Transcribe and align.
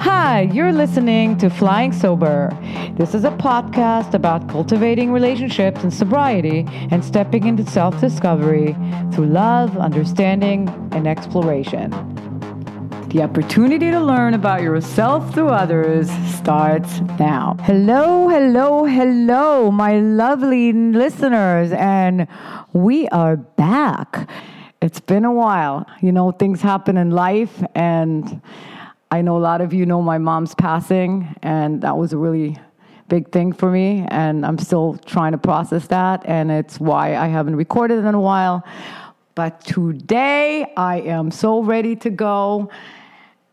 Hi, 0.00 0.48
you're 0.54 0.72
listening 0.72 1.36
to 1.36 1.50
Flying 1.50 1.92
Sober. 1.92 2.48
This 2.96 3.14
is 3.14 3.24
a 3.24 3.30
podcast 3.32 4.14
about 4.14 4.48
cultivating 4.48 5.12
relationships 5.12 5.82
and 5.82 5.92
sobriety 5.92 6.64
and 6.90 7.04
stepping 7.04 7.46
into 7.46 7.66
self 7.70 8.00
discovery 8.00 8.74
through 9.12 9.26
love, 9.26 9.76
understanding, 9.76 10.70
and 10.92 11.06
exploration. 11.06 11.90
The 13.10 13.22
opportunity 13.22 13.90
to 13.90 14.00
learn 14.00 14.32
about 14.32 14.62
yourself 14.62 15.34
through 15.34 15.50
others 15.50 16.10
starts 16.34 17.00
now. 17.18 17.58
Hello, 17.64 18.26
hello, 18.26 18.84
hello, 18.86 19.70
my 19.70 20.00
lovely 20.00 20.72
listeners, 20.72 21.72
and 21.72 22.26
we 22.72 23.06
are 23.08 23.36
back. 23.36 24.30
It's 24.80 25.00
been 25.00 25.26
a 25.26 25.32
while. 25.32 25.84
You 26.00 26.10
know, 26.10 26.32
things 26.32 26.62
happen 26.62 26.96
in 26.96 27.10
life, 27.10 27.62
and 27.74 28.40
I 29.10 29.22
know 29.22 29.36
a 29.36 29.40
lot 29.40 29.60
of 29.60 29.72
you 29.72 29.86
know 29.86 30.00
my 30.00 30.18
mom's 30.18 30.54
passing, 30.54 31.34
and 31.42 31.82
that 31.82 31.96
was 31.96 32.12
a 32.12 32.16
really 32.16 32.56
big 33.08 33.32
thing 33.32 33.52
for 33.52 33.70
me, 33.70 34.06
and 34.08 34.46
I'm 34.46 34.56
still 34.56 34.98
trying 35.04 35.32
to 35.32 35.38
process 35.38 35.88
that, 35.88 36.22
and 36.26 36.50
it's 36.50 36.78
why 36.78 37.16
I 37.16 37.26
haven't 37.26 37.56
recorded 37.56 38.04
in 38.04 38.14
a 38.14 38.20
while. 38.20 38.64
But 39.34 39.62
today 39.62 40.72
I 40.76 41.00
am 41.00 41.30
so 41.30 41.62
ready 41.62 41.96
to 41.96 42.10
go 42.10 42.70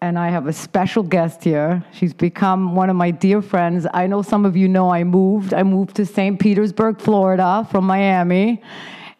and 0.01 0.19
I 0.19 0.29
have 0.29 0.45
a 0.47 0.53
special 0.53 1.01
guest 1.01 1.43
here. 1.43 1.83
She's 1.91 2.13
become 2.13 2.75
one 2.75 2.89
of 2.89 2.95
my 2.95 3.09
dear 3.09 3.41
friends. 3.41 3.87
I 3.93 4.05
know 4.05 4.21
some 4.21 4.45
of 4.45 4.55
you 4.55 4.67
know 4.67 4.91
I 4.91 5.03
moved. 5.03 5.53
I 5.53 5.63
moved 5.63 5.95
to 5.95 6.05
St. 6.05 6.39
Petersburg, 6.39 6.99
Florida 6.99 7.67
from 7.71 7.85
Miami. 7.85 8.61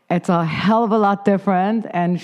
It's 0.09 0.29
a 0.29 0.45
hell 0.45 0.85
of 0.85 0.91
a 0.93 0.97
lot 0.97 1.25
different, 1.25 1.85
and 1.91 2.23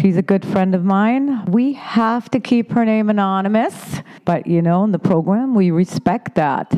she's 0.00 0.16
a 0.16 0.22
good 0.22 0.46
friend 0.46 0.74
of 0.74 0.82
mine. 0.82 1.44
We 1.44 1.74
have 1.74 2.30
to 2.30 2.40
keep 2.40 2.72
her 2.72 2.86
name 2.86 3.10
anonymous, 3.10 4.00
but 4.24 4.46
you 4.46 4.62
know, 4.62 4.82
in 4.84 4.92
the 4.92 4.98
program, 4.98 5.54
we 5.54 5.70
respect 5.70 6.36
that. 6.36 6.72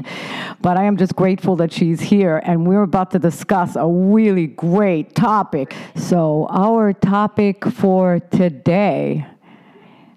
But 0.61 0.77
I 0.77 0.85
am 0.85 0.97
just 0.97 1.15
grateful 1.15 1.55
that 1.57 1.73
she's 1.73 2.01
here, 2.01 2.39
and 2.39 2.67
we're 2.67 2.83
about 2.83 3.13
to 3.13 3.21
discuss 3.21 3.77
a 3.77 3.87
really 3.87 4.49
great 4.49 5.15
topic. 5.15 5.73
So, 5.95 6.49
our 6.51 6.93
topic 6.95 7.65
for 7.65 8.19
today 8.19 9.27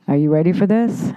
are 0.08 0.18
you 0.18 0.30
ready 0.30 0.52
for 0.52 0.68
this? 0.68 1.14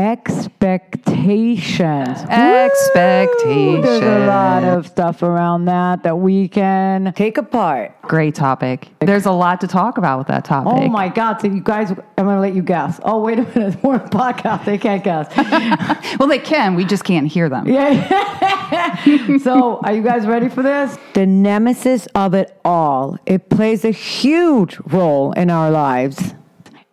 Expectations. 0.00 2.24
Expectations. 2.30 3.84
There's 3.84 4.02
a 4.02 4.26
lot 4.26 4.64
of 4.64 4.86
stuff 4.86 5.22
around 5.22 5.66
that 5.66 6.04
that 6.04 6.16
we 6.16 6.48
can 6.48 7.12
take 7.12 7.36
apart. 7.36 8.00
Great 8.00 8.34
topic. 8.34 8.88
There's 9.00 9.26
a 9.26 9.30
lot 9.30 9.60
to 9.60 9.66
talk 9.66 9.98
about 9.98 10.16
with 10.16 10.28
that 10.28 10.46
topic. 10.46 10.72
Oh 10.74 10.88
my 10.88 11.10
God. 11.10 11.42
So, 11.42 11.48
you 11.48 11.60
guys, 11.60 11.90
I'm 11.90 12.24
going 12.24 12.34
to 12.34 12.40
let 12.40 12.54
you 12.54 12.62
guess. 12.62 12.98
Oh, 13.04 13.20
wait 13.20 13.40
a 13.40 13.42
minute. 13.42 13.76
We're 13.82 13.96
a 13.96 14.08
podcast. 14.08 14.64
They 14.64 14.78
can't 14.78 15.04
guess. 15.04 15.30
well, 16.18 16.30
they 16.30 16.38
can. 16.38 16.76
We 16.76 16.86
just 16.86 17.04
can't 17.04 17.28
hear 17.28 17.50
them. 17.50 17.68
Yeah. 17.68 19.36
so, 19.42 19.80
are 19.80 19.92
you 19.92 20.02
guys 20.02 20.26
ready 20.26 20.48
for 20.48 20.62
this? 20.62 20.96
The 21.12 21.26
nemesis 21.26 22.06
of 22.14 22.32
it 22.32 22.58
all. 22.64 23.18
It 23.26 23.50
plays 23.50 23.84
a 23.84 23.90
huge 23.90 24.78
role 24.86 25.32
in 25.32 25.50
our 25.50 25.70
lives 25.70 26.32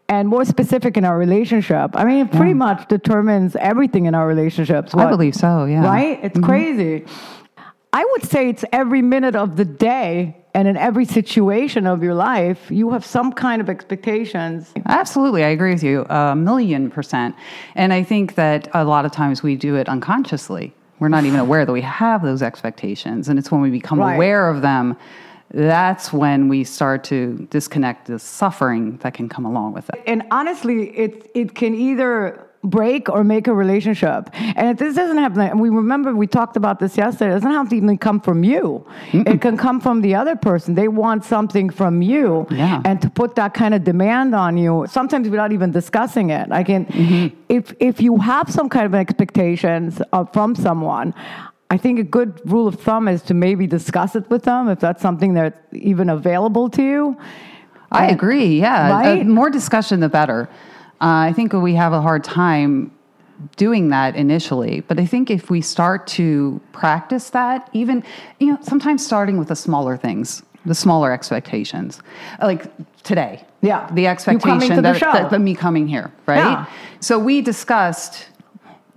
and 0.09 0.27
more 0.27 0.45
specific 0.45 0.97
in 0.97 1.05
our 1.05 1.17
relationship. 1.17 1.91
I 1.95 2.05
mean, 2.05 2.25
it 2.25 2.31
pretty 2.31 2.51
yeah. 2.51 2.55
much 2.55 2.87
determines 2.87 3.55
everything 3.57 4.05
in 4.05 4.15
our 4.15 4.27
relationships. 4.27 4.93
What, 4.93 5.07
I 5.07 5.09
believe 5.09 5.35
so, 5.35 5.65
yeah. 5.65 5.85
Right? 5.85 6.19
It's 6.23 6.37
mm-hmm. 6.37 6.45
crazy. 6.45 7.05
I 7.93 8.05
would 8.11 8.23
say 8.23 8.49
it's 8.49 8.63
every 8.71 9.01
minute 9.01 9.35
of 9.35 9.57
the 9.57 9.65
day 9.65 10.37
and 10.53 10.67
in 10.67 10.75
every 10.75 11.05
situation 11.05 11.85
of 11.85 12.01
your 12.01 12.13
life, 12.15 12.71
you 12.71 12.89
have 12.91 13.05
some 13.05 13.31
kind 13.31 13.61
of 13.61 13.69
expectations. 13.69 14.73
Absolutely. 14.87 15.43
I 15.43 15.49
agree 15.49 15.73
with 15.73 15.83
you 15.83 16.03
a 16.09 16.35
million 16.35 16.89
percent. 16.89 17.35
And 17.75 17.93
I 17.93 18.03
think 18.03 18.35
that 18.35 18.67
a 18.73 18.83
lot 18.83 19.05
of 19.05 19.11
times 19.11 19.43
we 19.43 19.55
do 19.55 19.75
it 19.75 19.87
unconsciously. 19.87 20.73
We're 20.99 21.09
not 21.09 21.25
even 21.25 21.39
aware 21.39 21.63
that 21.65 21.71
we 21.71 21.81
have 21.81 22.23
those 22.23 22.41
expectations. 22.41 23.29
And 23.29 23.37
it's 23.37 23.51
when 23.51 23.61
we 23.61 23.69
become 23.69 23.99
right. 23.99 24.15
aware 24.15 24.49
of 24.49 24.63
them 24.63 24.97
that's 25.51 26.11
when 26.11 26.49
we 26.49 26.63
start 26.63 27.03
to 27.05 27.47
disconnect 27.49 28.07
the 28.07 28.19
suffering 28.19 28.97
that 28.97 29.13
can 29.13 29.29
come 29.29 29.45
along 29.45 29.73
with 29.73 29.89
it. 29.89 30.01
And 30.05 30.23
honestly, 30.31 30.89
it 30.97 31.31
it 31.33 31.55
can 31.55 31.73
either 31.73 32.43
break 32.63 33.07
or 33.07 33.23
make 33.23 33.47
a 33.47 33.53
relationship. 33.53 34.29
And 34.33 34.69
if 34.69 34.77
this 34.77 34.95
doesn't 34.95 35.17
happen, 35.17 35.41
and 35.41 35.59
we 35.59 35.69
remember 35.69 36.13
we 36.13 36.27
talked 36.27 36.57
about 36.57 36.79
this 36.79 36.97
yesterday, 36.97 37.31
it 37.31 37.35
doesn't 37.35 37.51
have 37.51 37.69
to 37.69 37.75
even 37.75 37.97
come 37.97 38.19
from 38.19 38.43
you. 38.43 38.85
Mm-mm. 39.11 39.27
It 39.27 39.41
can 39.41 39.57
come 39.57 39.79
from 39.79 40.01
the 40.01 40.15
other 40.15 40.35
person. 40.35 40.75
They 40.75 40.87
want 40.87 41.23
something 41.23 41.69
from 41.69 42.01
you. 42.01 42.47
Yeah. 42.49 42.81
And 42.83 43.01
to 43.01 43.09
put 43.09 43.35
that 43.35 43.53
kind 43.53 43.73
of 43.73 43.83
demand 43.83 44.35
on 44.35 44.57
you, 44.57 44.85
sometimes 44.89 45.29
without 45.29 45.51
even 45.51 45.71
discussing 45.71 46.29
it. 46.29 46.51
I 46.51 46.63
can, 46.63 46.85
mm-hmm. 46.87 47.35
if, 47.47 47.73
if 47.79 48.01
you 48.01 48.17
have 48.17 48.51
some 48.51 48.69
kind 48.69 48.85
of 48.85 48.95
expectations 48.95 50.01
uh, 50.11 50.25
from 50.25 50.55
someone, 50.55 51.13
I 51.69 51.77
think 51.77 51.99
a 51.99 52.03
good 52.03 52.39
rule 52.49 52.67
of 52.67 52.79
thumb 52.79 53.07
is 53.07 53.21
to 53.23 53.33
maybe 53.33 53.67
discuss 53.67 54.15
it 54.15 54.29
with 54.29 54.43
them 54.43 54.69
if 54.69 54.79
that's 54.79 55.01
something 55.01 55.33
that's 55.33 55.59
even 55.73 56.09
available 56.09 56.69
to 56.69 56.81
you. 56.81 57.17
I 57.91 58.05
and, 58.05 58.15
agree. 58.15 58.59
Yeah, 58.59 58.89
right? 58.89 59.21
uh, 59.21 59.23
more 59.25 59.49
discussion 59.49 59.99
the 59.99 60.09
better. 60.09 60.49
Uh, 61.01 61.29
I 61.29 61.33
think 61.33 61.53
we 61.53 61.75
have 61.75 61.93
a 61.93 62.01
hard 62.01 62.23
time 62.23 62.91
doing 63.55 63.89
that 63.89 64.15
initially, 64.15 64.81
but 64.81 64.99
I 64.99 65.05
think 65.05 65.29
if 65.29 65.49
we 65.49 65.61
start 65.61 66.07
to 66.07 66.59
practice 66.71 67.29
that, 67.31 67.69
even 67.73 68.03
you 68.39 68.47
know, 68.47 68.57
sometimes 68.61 69.05
starting 69.05 69.37
with 69.37 69.49
the 69.49 69.55
smaller 69.55 69.95
things, 69.95 70.41
the 70.65 70.73
smaller 70.73 71.11
expectations, 71.11 72.01
like 72.41 72.71
today. 73.03 73.43
Yeah, 73.61 73.89
the 73.93 74.07
expectation 74.07 74.81
that, 74.83 74.99
that, 74.99 75.29
that, 75.31 75.41
me 75.41 75.55
coming 75.55 75.87
here, 75.87 76.11
right? 76.25 76.37
Yeah. 76.37 76.65
So 76.99 77.17
we 77.17 77.41
discussed 77.41 78.27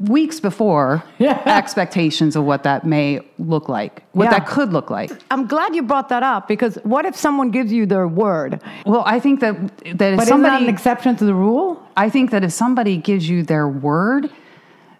weeks 0.00 0.40
before 0.40 1.02
yeah. 1.18 1.42
expectations 1.46 2.36
of 2.36 2.44
what 2.44 2.62
that 2.62 2.86
may 2.86 3.20
look 3.38 3.68
like, 3.68 4.02
what 4.12 4.24
yeah. 4.24 4.38
that 4.38 4.46
could 4.46 4.72
look 4.72 4.90
like. 4.90 5.10
I'm 5.30 5.46
glad 5.46 5.74
you 5.74 5.82
brought 5.82 6.08
that 6.08 6.22
up 6.22 6.48
because 6.48 6.76
what 6.82 7.04
if 7.04 7.16
someone 7.16 7.50
gives 7.50 7.72
you 7.72 7.86
their 7.86 8.08
word? 8.08 8.62
Well, 8.86 9.02
I 9.06 9.20
think 9.20 9.40
that 9.40 9.54
that 9.98 10.12
if 10.12 10.18
but 10.18 10.28
somebody 10.28 10.54
is 10.54 10.60
that 10.60 10.62
an 10.62 10.68
exception 10.68 11.16
to 11.16 11.24
the 11.24 11.34
rule. 11.34 11.86
I 11.96 12.08
think 12.08 12.30
that 12.30 12.44
if 12.44 12.52
somebody 12.52 12.96
gives 12.96 13.28
you 13.28 13.42
their 13.42 13.68
word, 13.68 14.30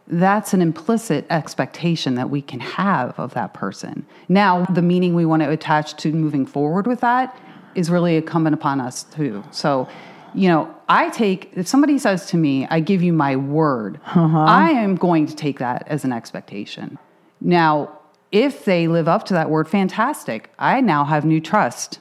that's 0.06 0.52
an 0.52 0.60
implicit 0.60 1.24
expectation 1.30 2.16
that 2.16 2.30
we 2.30 2.42
can 2.42 2.60
have 2.60 3.18
of 3.18 3.32
that 3.34 3.54
person. 3.54 4.04
Now, 4.28 4.64
the 4.66 4.82
meaning 4.82 5.14
we 5.14 5.24
want 5.24 5.42
to 5.42 5.50
attach 5.50 5.96
to 6.02 6.12
moving 6.12 6.46
forward 6.46 6.86
with 6.86 7.00
that 7.00 7.38
is 7.74 7.90
really 7.90 8.16
incumbent 8.16 8.54
upon 8.54 8.80
us 8.80 9.04
too. 9.04 9.44
So 9.52 9.88
you 10.34 10.48
know, 10.48 10.74
I 10.88 11.10
take, 11.10 11.52
if 11.54 11.66
somebody 11.66 11.98
says 11.98 12.26
to 12.26 12.36
me, 12.36 12.66
I 12.70 12.80
give 12.80 13.02
you 13.02 13.12
my 13.12 13.36
word, 13.36 14.00
uh-huh. 14.06 14.38
I 14.38 14.70
am 14.70 14.96
going 14.96 15.26
to 15.26 15.34
take 15.34 15.58
that 15.58 15.86
as 15.86 16.04
an 16.04 16.12
expectation. 16.12 16.98
Now, 17.40 17.98
if 18.32 18.64
they 18.64 18.88
live 18.88 19.08
up 19.08 19.24
to 19.26 19.34
that 19.34 19.50
word, 19.50 19.68
fantastic. 19.68 20.52
I 20.58 20.80
now 20.80 21.04
have 21.04 21.24
new 21.24 21.40
trust. 21.40 22.00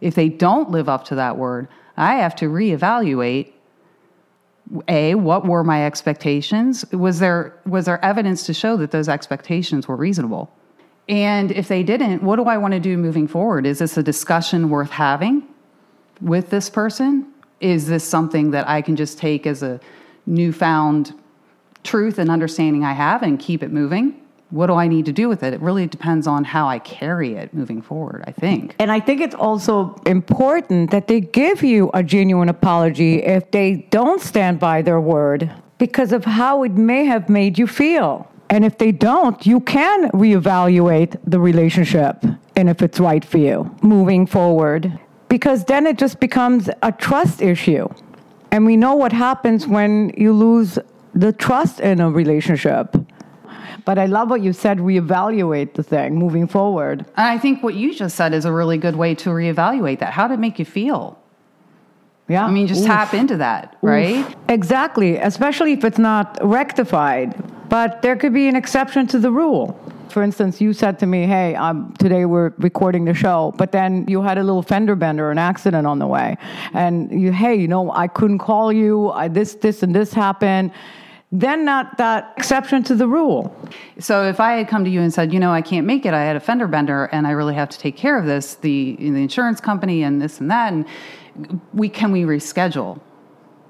If 0.00 0.14
they 0.14 0.28
don't 0.28 0.70
live 0.70 0.88
up 0.88 1.04
to 1.06 1.14
that 1.16 1.36
word, 1.36 1.68
I 1.96 2.16
have 2.16 2.34
to 2.36 2.46
reevaluate 2.46 3.52
a 4.86 5.14
what 5.14 5.46
were 5.46 5.64
my 5.64 5.84
expectations 5.86 6.84
was 6.92 7.20
there 7.20 7.58
was 7.64 7.86
there 7.86 8.04
evidence 8.04 8.44
to 8.44 8.52
show 8.52 8.76
that 8.76 8.90
those 8.90 9.08
expectations 9.08 9.88
were 9.88 9.96
reasonable 9.96 10.52
and 11.08 11.50
if 11.52 11.68
they 11.68 11.82
didn't 11.82 12.22
what 12.22 12.36
do 12.36 12.44
i 12.44 12.58
want 12.58 12.74
to 12.74 12.80
do 12.80 12.98
moving 12.98 13.26
forward 13.26 13.64
is 13.64 13.78
this 13.78 13.96
a 13.96 14.02
discussion 14.02 14.68
worth 14.68 14.90
having 14.90 15.42
with 16.20 16.50
this 16.50 16.70
person? 16.70 17.32
Is 17.60 17.86
this 17.86 18.04
something 18.04 18.50
that 18.52 18.68
I 18.68 18.82
can 18.82 18.96
just 18.96 19.18
take 19.18 19.46
as 19.46 19.62
a 19.62 19.80
newfound 20.26 21.12
truth 21.82 22.18
and 22.18 22.30
understanding 22.30 22.84
I 22.84 22.92
have 22.92 23.22
and 23.22 23.38
keep 23.38 23.62
it 23.62 23.72
moving? 23.72 24.20
What 24.50 24.68
do 24.68 24.74
I 24.74 24.88
need 24.88 25.04
to 25.06 25.12
do 25.12 25.28
with 25.28 25.42
it? 25.42 25.52
It 25.52 25.60
really 25.60 25.86
depends 25.86 26.26
on 26.26 26.44
how 26.44 26.68
I 26.68 26.78
carry 26.78 27.34
it 27.34 27.52
moving 27.52 27.82
forward, 27.82 28.24
I 28.26 28.32
think. 28.32 28.74
And 28.78 28.90
I 28.90 28.98
think 28.98 29.20
it's 29.20 29.34
also 29.34 29.94
important 30.06 30.90
that 30.90 31.06
they 31.06 31.20
give 31.20 31.62
you 31.62 31.90
a 31.92 32.02
genuine 32.02 32.48
apology 32.48 33.22
if 33.22 33.50
they 33.50 33.86
don't 33.90 34.22
stand 34.22 34.58
by 34.58 34.80
their 34.80 35.00
word 35.00 35.50
because 35.76 36.12
of 36.12 36.24
how 36.24 36.62
it 36.62 36.72
may 36.72 37.04
have 37.04 37.28
made 37.28 37.58
you 37.58 37.66
feel. 37.66 38.30
And 38.48 38.64
if 38.64 38.78
they 38.78 38.90
don't, 38.90 39.44
you 39.46 39.60
can 39.60 40.10
reevaluate 40.12 41.20
the 41.26 41.38
relationship 41.38 42.24
and 42.56 42.68
if 42.68 42.82
it's 42.82 42.98
right 42.98 43.24
for 43.24 43.38
you 43.38 43.74
moving 43.82 44.26
forward 44.26 44.98
because 45.28 45.64
then 45.64 45.86
it 45.86 45.98
just 45.98 46.20
becomes 46.20 46.70
a 46.82 46.92
trust 46.92 47.42
issue. 47.42 47.88
And 48.50 48.64
we 48.64 48.76
know 48.76 48.94
what 48.94 49.12
happens 49.12 49.66
when 49.66 50.12
you 50.16 50.32
lose 50.32 50.78
the 51.14 51.32
trust 51.32 51.80
in 51.80 52.00
a 52.00 52.10
relationship. 52.10 52.96
But 53.84 53.98
I 53.98 54.06
love 54.06 54.30
what 54.30 54.42
you 54.42 54.52
said, 54.52 54.78
reevaluate 54.78 55.74
the 55.74 55.82
thing 55.82 56.16
moving 56.16 56.46
forward. 56.46 57.00
And 57.16 57.26
I 57.26 57.38
think 57.38 57.62
what 57.62 57.74
you 57.74 57.94
just 57.94 58.16
said 58.16 58.34
is 58.34 58.44
a 58.44 58.52
really 58.52 58.78
good 58.78 58.96
way 58.96 59.14
to 59.16 59.30
reevaluate 59.30 60.00
that. 60.00 60.12
How 60.12 60.28
did 60.28 60.34
it 60.34 60.40
make 60.40 60.58
you 60.58 60.64
feel? 60.64 61.18
Yeah. 62.28 62.44
I 62.44 62.50
mean, 62.50 62.66
just 62.66 62.82
Oof. 62.82 62.86
tap 62.86 63.14
into 63.14 63.38
that, 63.38 63.76
right? 63.80 64.16
Oof. 64.16 64.36
Exactly, 64.50 65.16
especially 65.16 65.72
if 65.72 65.84
it's 65.84 65.98
not 65.98 66.36
rectified. 66.42 67.34
But 67.70 68.02
there 68.02 68.16
could 68.16 68.34
be 68.34 68.48
an 68.48 68.56
exception 68.56 69.06
to 69.08 69.18
the 69.18 69.30
rule 69.30 69.78
for 70.12 70.22
instance, 70.22 70.60
you 70.60 70.72
said 70.72 70.98
to 71.00 71.06
me, 71.06 71.26
"Hey, 71.26 71.54
um, 71.54 71.94
today 71.98 72.24
we're 72.24 72.52
recording 72.58 73.04
the 73.04 73.14
show," 73.14 73.54
but 73.56 73.72
then 73.72 74.04
you 74.08 74.22
had 74.22 74.38
a 74.38 74.42
little 74.42 74.62
fender 74.62 74.94
bender, 74.96 75.30
an 75.30 75.38
accident 75.38 75.86
on 75.86 75.98
the 75.98 76.06
way, 76.06 76.36
and 76.74 77.10
you, 77.10 77.32
"Hey, 77.32 77.54
you 77.54 77.68
know, 77.68 77.90
I 77.92 78.06
couldn't 78.08 78.38
call 78.38 78.72
you. 78.72 79.10
I, 79.10 79.28
this, 79.28 79.54
this, 79.54 79.82
and 79.82 79.94
this 79.94 80.12
happened." 80.12 80.70
then 81.30 81.62
not 81.62 81.98
that 81.98 82.32
exception 82.38 82.82
to 82.82 82.94
the 82.94 83.06
rule. 83.06 83.54
So 83.98 84.24
if 84.24 84.40
I 84.40 84.52
had 84.54 84.66
come 84.66 84.82
to 84.84 84.90
you 84.90 85.02
and 85.02 85.12
said, 85.12 85.30
you 85.30 85.38
know, 85.38 85.50
I 85.50 85.60
can't 85.60 85.86
make 85.86 86.06
it, 86.06 86.14
I 86.14 86.24
had 86.24 86.36
a 86.36 86.40
fender 86.40 86.66
bender, 86.66 87.04
and 87.12 87.26
I 87.26 87.32
really 87.32 87.54
have 87.54 87.68
to 87.68 87.78
take 87.78 87.98
care 87.98 88.18
of 88.18 88.24
this, 88.24 88.54
the 88.54 88.96
the 88.98 89.08
insurance 89.08 89.60
company 89.60 90.04
and 90.04 90.22
this 90.22 90.40
and 90.40 90.50
that, 90.50 90.72
and 90.72 90.86
we 91.74 91.90
can 91.90 92.12
we 92.12 92.22
reschedule? 92.22 92.98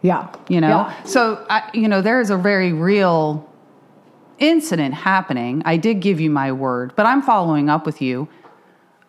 Yeah. 0.03 0.29
You 0.49 0.61
know, 0.61 0.69
Yeah. 0.69 1.03
so 1.03 1.45
I, 1.51 1.69
you 1.75 1.89
know, 1.89 2.01
there 2.01 2.21
is 2.21 2.31
a 2.31 2.37
very 2.37 2.73
real 2.73 3.45
incident 4.39 4.95
happening. 4.95 5.63
I 5.65 5.77
did 5.77 6.01
give 6.01 6.21
you 6.21 6.31
my 6.31 6.53
word, 6.53 6.93
but 6.97 7.07
I'm 7.07 7.23
following 7.23 7.69
up 7.69 7.87
with 7.87 8.01
you. 8.03 8.29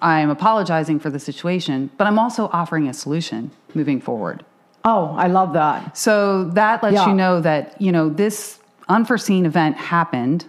I'm 0.02 0.30
apologizing 0.30 1.00
for 1.00 1.10
the 1.10 1.20
situation, 1.20 1.90
but 1.98 2.08
I'm 2.08 2.18
also 2.18 2.50
offering 2.54 2.88
a 2.88 2.94
solution 2.94 3.52
moving 3.74 4.00
forward. 4.00 4.46
Oh, 4.86 5.14
I 5.18 5.28
love 5.28 5.54
that. 5.54 5.98
So 5.98 6.46
that 6.52 6.82
lets 6.82 6.96
Yeah. 6.96 7.08
you 7.08 7.14
know 7.14 7.42
that, 7.42 7.80
you 7.82 7.92
know, 7.92 8.08
this 8.10 8.60
unforeseen 8.88 9.46
event 9.46 9.76
happened. 9.76 10.46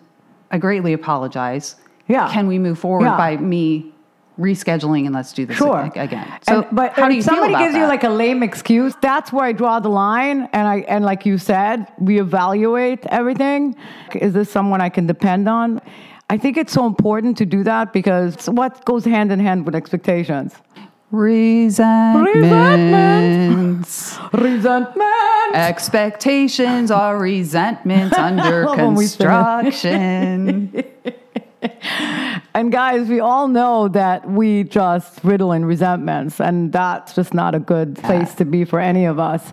I 0.52 0.58
greatly 0.58 0.92
apologize. 0.92 1.76
Yeah. 2.06 2.30
Can 2.32 2.46
we 2.46 2.58
move 2.58 2.78
forward 2.78 3.04
Yeah. 3.06 3.16
by 3.16 3.36
me 3.38 3.92
rescheduling 4.40 5.04
and 5.06 5.14
let's 5.14 5.32
do 5.32 5.44
this 5.46 5.56
Sure. 5.56 5.90
again? 5.94 6.26
So, 6.48 6.62
And- 6.62 6.66
but 6.72 6.92
if 6.96 7.24
somebody 7.24 7.54
gives 7.62 7.74
you 7.76 7.86
like 7.86 8.04
a 8.04 8.08
lame 8.08 8.42
excuse, 8.42 8.94
that's 9.00 9.32
where 9.32 9.44
I 9.44 9.52
draw 9.52 9.78
the 9.80 9.90
line. 9.90 10.48
And 10.52 10.66
I 10.66 10.76
and 10.88 11.04
like 11.04 11.26
you 11.26 11.36
said, 11.38 11.86
we 11.98 12.18
evaluate 12.20 13.04
everything. 13.06 13.76
Is 14.14 14.32
this 14.32 14.50
someone 14.50 14.80
I 14.80 14.88
can 14.88 15.06
depend 15.06 15.48
on? 15.48 15.80
I 16.30 16.36
think 16.38 16.56
it's 16.56 16.72
so 16.72 16.86
important 16.86 17.36
to 17.38 17.46
do 17.46 17.64
that 17.64 17.92
because 17.92 18.48
what 18.48 18.84
goes 18.84 19.04
hand 19.04 19.32
in 19.32 19.40
hand 19.40 19.66
with 19.66 19.74
expectations? 19.74 20.54
Resentments. 21.12 22.36
Resentments. 22.36 24.18
resentments. 24.32 25.54
Expectations 25.54 26.90
are 26.92 27.18
resentments 27.18 28.16
under 28.28 28.64
love 28.66 28.78
when 28.78 28.94
we 28.94 29.06
sing 29.06 29.26
it. 29.26 29.30
construction. 29.72 30.84
And 32.52 32.72
guys, 32.72 33.08
we 33.08 33.20
all 33.20 33.46
know 33.46 33.86
that 33.88 34.28
we 34.28 34.64
just 34.64 35.22
riddle 35.22 35.52
in 35.52 35.64
resentments, 35.64 36.40
and 36.40 36.72
that's 36.72 37.14
just 37.14 37.32
not 37.32 37.54
a 37.54 37.60
good 37.60 37.94
place 37.96 38.34
to 38.36 38.44
be 38.44 38.64
for 38.64 38.80
any 38.80 39.04
of 39.04 39.20
us. 39.20 39.52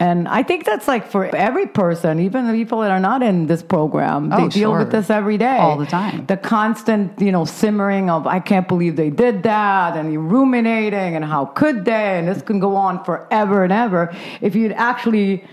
And 0.00 0.26
I 0.28 0.42
think 0.42 0.64
that's 0.64 0.88
like 0.88 1.10
for 1.10 1.26
every 1.36 1.66
person, 1.66 2.20
even 2.20 2.46
the 2.46 2.54
people 2.54 2.80
that 2.80 2.90
are 2.90 3.00
not 3.00 3.22
in 3.22 3.48
this 3.48 3.62
program, 3.62 4.30
they 4.30 4.36
Oh, 4.36 4.48
deal 4.48 4.70
sure. 4.70 4.78
with 4.78 4.92
this 4.92 5.10
every 5.10 5.36
day. 5.36 5.58
All 5.58 5.76
the 5.76 5.84
time. 5.86 6.24
The 6.26 6.38
constant, 6.38 7.20
you 7.20 7.32
know, 7.32 7.44
simmering 7.44 8.08
of, 8.08 8.26
I 8.26 8.40
can't 8.40 8.66
believe 8.66 8.96
they 8.96 9.10
did 9.10 9.42
that, 9.42 9.96
and 9.96 10.10
you're 10.10 10.22
ruminating, 10.22 11.16
and 11.16 11.24
how 11.24 11.44
could 11.44 11.84
they? 11.84 12.18
And 12.18 12.26
this 12.28 12.40
can 12.40 12.60
go 12.60 12.76
on 12.76 13.04
forever 13.04 13.62
and 13.64 13.72
ever. 13.72 14.14
If 14.40 14.56
you'd 14.56 14.72
actually, 14.72 15.44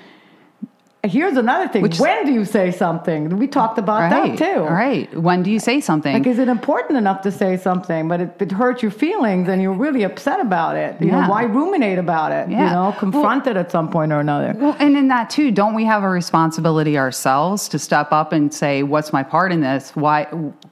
here's 1.06 1.38
another 1.38 1.68
thing 1.68 1.82
Which- 1.82 2.00
when 2.00 2.26
do 2.26 2.32
you 2.34 2.46
say 2.46 2.72
something? 2.72 3.38
We 3.38 3.48
talked 3.48 3.78
about 3.78 4.12
right. 4.12 4.38
that 4.38 4.38
too. 4.38 4.62
Right. 4.64 5.08
When 5.18 5.44
do 5.44 5.52
you 5.52 5.60
say 5.60 5.80
something? 5.82 6.14
Like, 6.14 6.28
is 6.28 6.40
it 6.40 6.48
important 6.48 6.98
enough 6.98 7.22
to 7.22 7.32
say 7.32 7.58
something, 7.58 8.08
but 8.08 8.22
it, 8.22 8.36
it 8.40 8.52
hurts 8.52 8.82
your 8.82 8.92
feelings 8.92 9.48
and 9.50 9.62
you're 9.62 9.74
really 9.74 10.04
upset 10.04 10.40
about 10.40 10.76
it? 10.76 11.00
You 11.02 11.08
Yeah. 11.08 11.22
know, 11.22 11.30
why 11.30 11.44
ruminate 11.44 11.98
about 11.98 12.32
it? 12.32 12.50
Yeah. 12.50 12.66
You 12.68 12.74
know, 12.76 12.96
confront 12.98 13.48
it 13.48 13.58
at 13.58 13.72
some 13.72 13.90
point 13.90 14.12
or 14.12 14.20
another. 14.20 14.54
Well, 14.58 14.76
and 14.80 14.96
in 14.98 15.08
that 15.10 15.30
too, 15.30 15.52
don't 15.52 15.74
we 15.74 15.86
have 15.86 16.04
a 16.04 16.10
responsibility 16.10 16.98
ourselves 16.98 17.68
to 17.70 17.80
step 17.80 18.12
up 18.12 18.34
and 18.34 18.54
say, 18.54 18.84
"What's 18.84 19.12
my 19.14 19.24
part 19.24 19.52
in 19.52 19.62
this? 19.62 19.92
Why? 19.96 20.28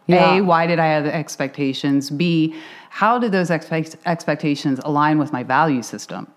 Yeah. 0.07 0.35
A, 0.35 0.41
why 0.41 0.67
did 0.67 0.79
I 0.79 0.87
have 0.87 1.03
the 1.05 1.15
expectations? 1.15 2.09
B, 2.09 2.55
how 2.89 3.17
did 3.19 3.31
those 3.31 3.49
expect- 3.49 3.95
expectations 4.05 4.79
align 4.83 5.17
with 5.17 5.31
my 5.33 5.43
value 5.43 5.81
system?" 5.81 6.27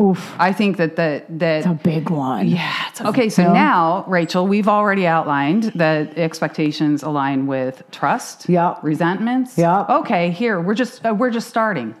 Oof. 0.00 0.34
I 0.38 0.52
think 0.52 0.76
that 0.76 0.94
that 0.96 1.26
that 1.40 1.58
It's 1.58 1.66
a 1.66 1.74
big 1.74 2.08
one. 2.10 2.46
yeah. 2.46 2.72
It's 2.90 3.00
okay, 3.00 3.28
so 3.28 3.42
Yeah. 3.42 3.52
now, 3.52 4.04
Rachel, 4.06 4.46
we've 4.46 4.68
already 4.68 5.06
outlined 5.08 5.72
that 5.74 6.16
expectations 6.16 7.02
align 7.02 7.46
with 7.48 7.82
trust, 7.90 8.48
Yeah. 8.48 8.74
resentments. 8.82 9.58
Yeah. 9.58 9.84
Okay, 10.00 10.30
here 10.30 10.60
we're 10.60 10.74
just 10.74 11.04
uh, 11.04 11.12
we're 11.14 11.30
just 11.30 11.48
starting. 11.48 11.94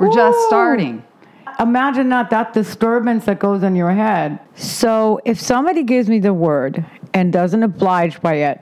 We're 0.00 0.12
just 0.12 0.38
starting. 0.48 1.04
Imagine 1.60 2.08
not 2.08 2.30
that 2.30 2.52
disturbance 2.52 3.26
that 3.26 3.38
goes 3.38 3.62
in 3.62 3.76
your 3.76 3.92
head. 3.92 4.40
So 4.56 5.20
if 5.24 5.38
somebody 5.40 5.84
gives 5.84 6.08
me 6.08 6.18
the 6.18 6.34
word 6.34 6.84
and 7.12 7.32
doesn't 7.32 7.62
oblige 7.62 8.20
by 8.20 8.34
it 8.50 8.60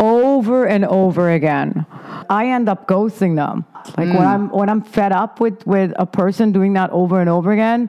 over 0.00 0.66
and 0.66 0.84
over 0.86 1.30
again, 1.30 1.86
I 2.28 2.48
end 2.48 2.68
up 2.68 2.88
ghosting 2.88 3.36
them. 3.36 3.64
Like 3.96 4.08
when 4.18 4.26
I'm 4.26 4.48
when 4.50 4.68
I'm 4.68 4.82
fed 4.82 5.12
up 5.12 5.38
with 5.38 5.64
with 5.66 5.92
a 5.96 6.06
person 6.06 6.50
doing 6.50 6.72
that 6.72 6.90
over 6.90 7.20
and 7.20 7.30
over 7.30 7.52
again. 7.52 7.88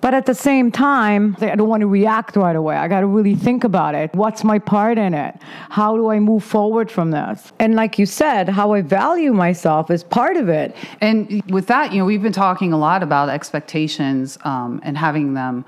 But 0.00 0.14
at 0.14 0.24
the 0.26 0.34
same 0.34 0.72
time, 0.72 1.36
I 1.40 1.54
don't 1.56 1.68
want 1.68 1.82
to 1.82 1.86
react 1.86 2.36
right 2.36 2.56
away. 2.56 2.76
I 2.76 2.88
got 2.88 3.00
to 3.00 3.06
really 3.06 3.34
think 3.34 3.64
about 3.64 3.94
it. 3.94 4.14
What's 4.14 4.42
my 4.44 4.58
part 4.58 4.96
in 4.96 5.12
it? 5.12 5.36
How 5.68 5.96
do 5.96 6.10
I 6.10 6.18
move 6.18 6.42
forward 6.42 6.90
from 6.90 7.10
this? 7.10 7.52
And 7.58 7.74
like 7.74 7.98
you 7.98 8.06
said, 8.06 8.48
how 8.48 8.72
I 8.72 8.80
value 8.80 9.32
myself 9.32 9.90
is 9.90 10.02
part 10.02 10.36
of 10.36 10.48
it. 10.48 10.74
And 11.00 11.42
with 11.50 11.66
that, 11.66 11.92
you 11.92 11.98
know, 11.98 12.06
we've 12.06 12.22
been 12.22 12.32
talking 12.32 12.72
a 12.72 12.78
lot 12.78 13.02
about 13.02 13.28
expectations 13.28 14.38
um, 14.44 14.80
and 14.82 14.96
having 14.96 15.34
them 15.34 15.64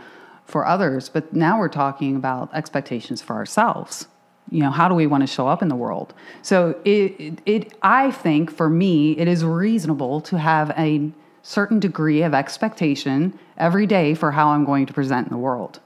for 0.46 0.66
others, 0.66 1.08
but 1.08 1.32
now 1.32 1.58
we're 1.58 1.68
talking 1.68 2.16
about 2.16 2.54
expectations 2.54 3.22
for 3.22 3.34
ourselves. 3.34 4.06
You 4.50 4.60
know, 4.60 4.70
how 4.70 4.88
do 4.88 4.94
we 4.94 5.06
want 5.06 5.22
to 5.22 5.26
show 5.26 5.48
up 5.48 5.62
in 5.62 5.68
the 5.68 5.76
world? 5.76 6.12
So, 6.42 6.78
it, 6.84 7.18
it, 7.18 7.38
it 7.46 7.74
I 7.82 8.10
think 8.10 8.50
for 8.50 8.68
me, 8.68 9.12
it 9.12 9.28
is 9.28 9.44
reasonable 9.44 10.20
to 10.22 10.38
have 10.38 10.70
a 10.76 11.10
certain 11.42 11.80
degree 11.80 12.22
of 12.22 12.34
expectation 12.34 13.38
every 13.58 13.86
day 13.86 14.14
for 14.14 14.30
how 14.30 14.48
I'm 14.48 14.64
going 14.64 14.86
to 14.86 14.92
present 14.92 15.26
in 15.26 15.32
the 15.32 15.38
world. 15.38 15.80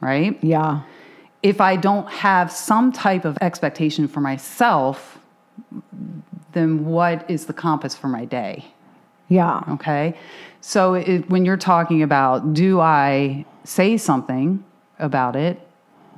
Right? 0.00 0.38
Yeah. 0.42 0.82
if 1.42 1.60
I 1.60 1.76
don't 1.76 2.08
have 2.08 2.50
some 2.52 2.92
type 2.92 3.24
of 3.24 3.38
expectation 3.40 4.08
for 4.08 4.20
myself, 4.20 5.18
then 6.52 6.84
what 6.84 7.28
is 7.30 7.46
the 7.46 7.52
compass 7.52 7.94
for 7.94 8.08
my 8.08 8.24
day? 8.24 8.64
Yeah. 9.28 9.62
Okay. 9.70 10.16
So 10.60 10.94
it, 10.94 11.28
when 11.30 11.44
you're 11.44 11.56
talking 11.56 12.02
about, 12.02 12.54
do 12.54 12.80
I 12.80 13.44
say 13.64 13.96
something 13.96 14.64
about 14.98 15.36
it? 15.36 15.60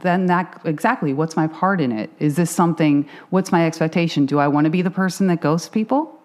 Then 0.03 0.27
that 0.27 0.61
exactly 0.65 1.13
what's 1.13 1.37
my 1.37 1.47
part 1.47 1.81
in 1.81 1.93
it? 1.93 2.11
Is 2.19 2.37
this 2.37 2.51
something? 2.51 3.07
What's 3.31 3.53
my 3.53 3.67
expectation? 3.67 4.25
Do 4.25 4.39
I 4.39 4.49
want 4.49 4.65
to 4.65 4.71
be 4.71 4.81
the 4.81 4.91
person 4.91 5.27
that 5.27 5.41
ghosts 5.41 5.69
people? 5.69 6.20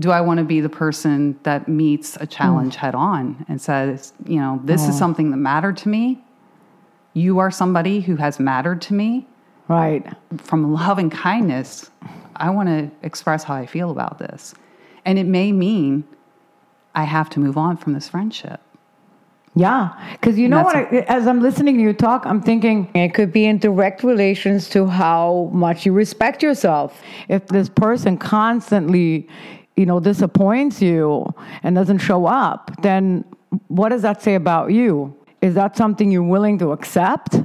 Do 0.00 0.10
I 0.10 0.20
want 0.20 0.38
to 0.38 0.44
be 0.44 0.60
the 0.60 0.68
person 0.68 1.38
that 1.44 1.68
meets 1.68 2.16
a 2.16 2.26
challenge 2.26 2.74
mm. 2.74 2.78
head 2.78 2.96
on 2.96 3.44
and 3.48 3.60
says, 3.60 4.12
you 4.26 4.40
know, 4.40 4.60
this 4.64 4.88
is 4.88 4.98
something 4.98 5.30
that 5.30 5.36
mattered 5.36 5.76
to 5.78 5.88
me? 5.88 6.24
You 7.12 7.38
are 7.38 7.50
somebody 7.50 8.00
who 8.00 8.16
has 8.16 8.40
mattered 8.40 8.82
to 8.82 8.94
me 8.94 9.28
Right. 9.70 10.04
from 10.38 10.72
love 10.72 10.98
and 10.98 11.12
kindness, 11.12 11.90
I 12.34 12.50
want 12.50 12.68
to 12.68 12.90
express 13.06 13.44
how 13.44 13.54
I 13.54 13.66
feel 13.66 13.92
about 13.92 14.18
this. 14.18 14.52
And 15.04 15.16
it 15.16 15.26
may 15.26 15.52
mean 15.52 16.02
I 16.96 17.04
have 17.04 17.30
to 17.30 17.40
move 17.40 17.56
on 17.56 17.76
from 17.76 17.92
this 17.92 18.08
friendship. 18.08 18.60
Yeah, 19.54 19.92
because 20.12 20.38
you 20.38 20.48
know 20.48 20.62
what? 20.62 20.74
I, 20.74 21.04
as 21.08 21.28
I'm 21.28 21.40
listening 21.40 21.76
to 21.76 21.82
you 21.82 21.92
talk, 21.92 22.24
I'm 22.24 22.40
thinking 22.42 22.90
it 22.94 23.14
could 23.14 23.32
be 23.32 23.46
in 23.46 23.58
direct 23.58 24.02
relations 24.02 24.68
to 24.70 24.86
how 24.86 25.50
much 25.52 25.86
you 25.86 25.92
respect 25.92 26.42
yourself. 26.42 27.00
If 27.28 27.46
this 27.46 27.68
person 27.68 28.16
constantly, 28.16 29.28
you 29.80 29.86
know, 29.86 29.98
disappoints 29.98 30.82
you 30.82 31.26
and 31.62 31.74
doesn't 31.74 31.98
show 31.98 32.26
up, 32.26 32.70
then 32.82 33.24
what 33.68 33.88
does 33.88 34.02
that 34.02 34.20
say 34.22 34.34
about 34.34 34.72
you? 34.72 35.16
Is 35.40 35.54
that 35.54 35.74
something 35.74 36.12
you're 36.12 36.22
willing 36.22 36.58
to 36.58 36.72
accept? 36.72 37.36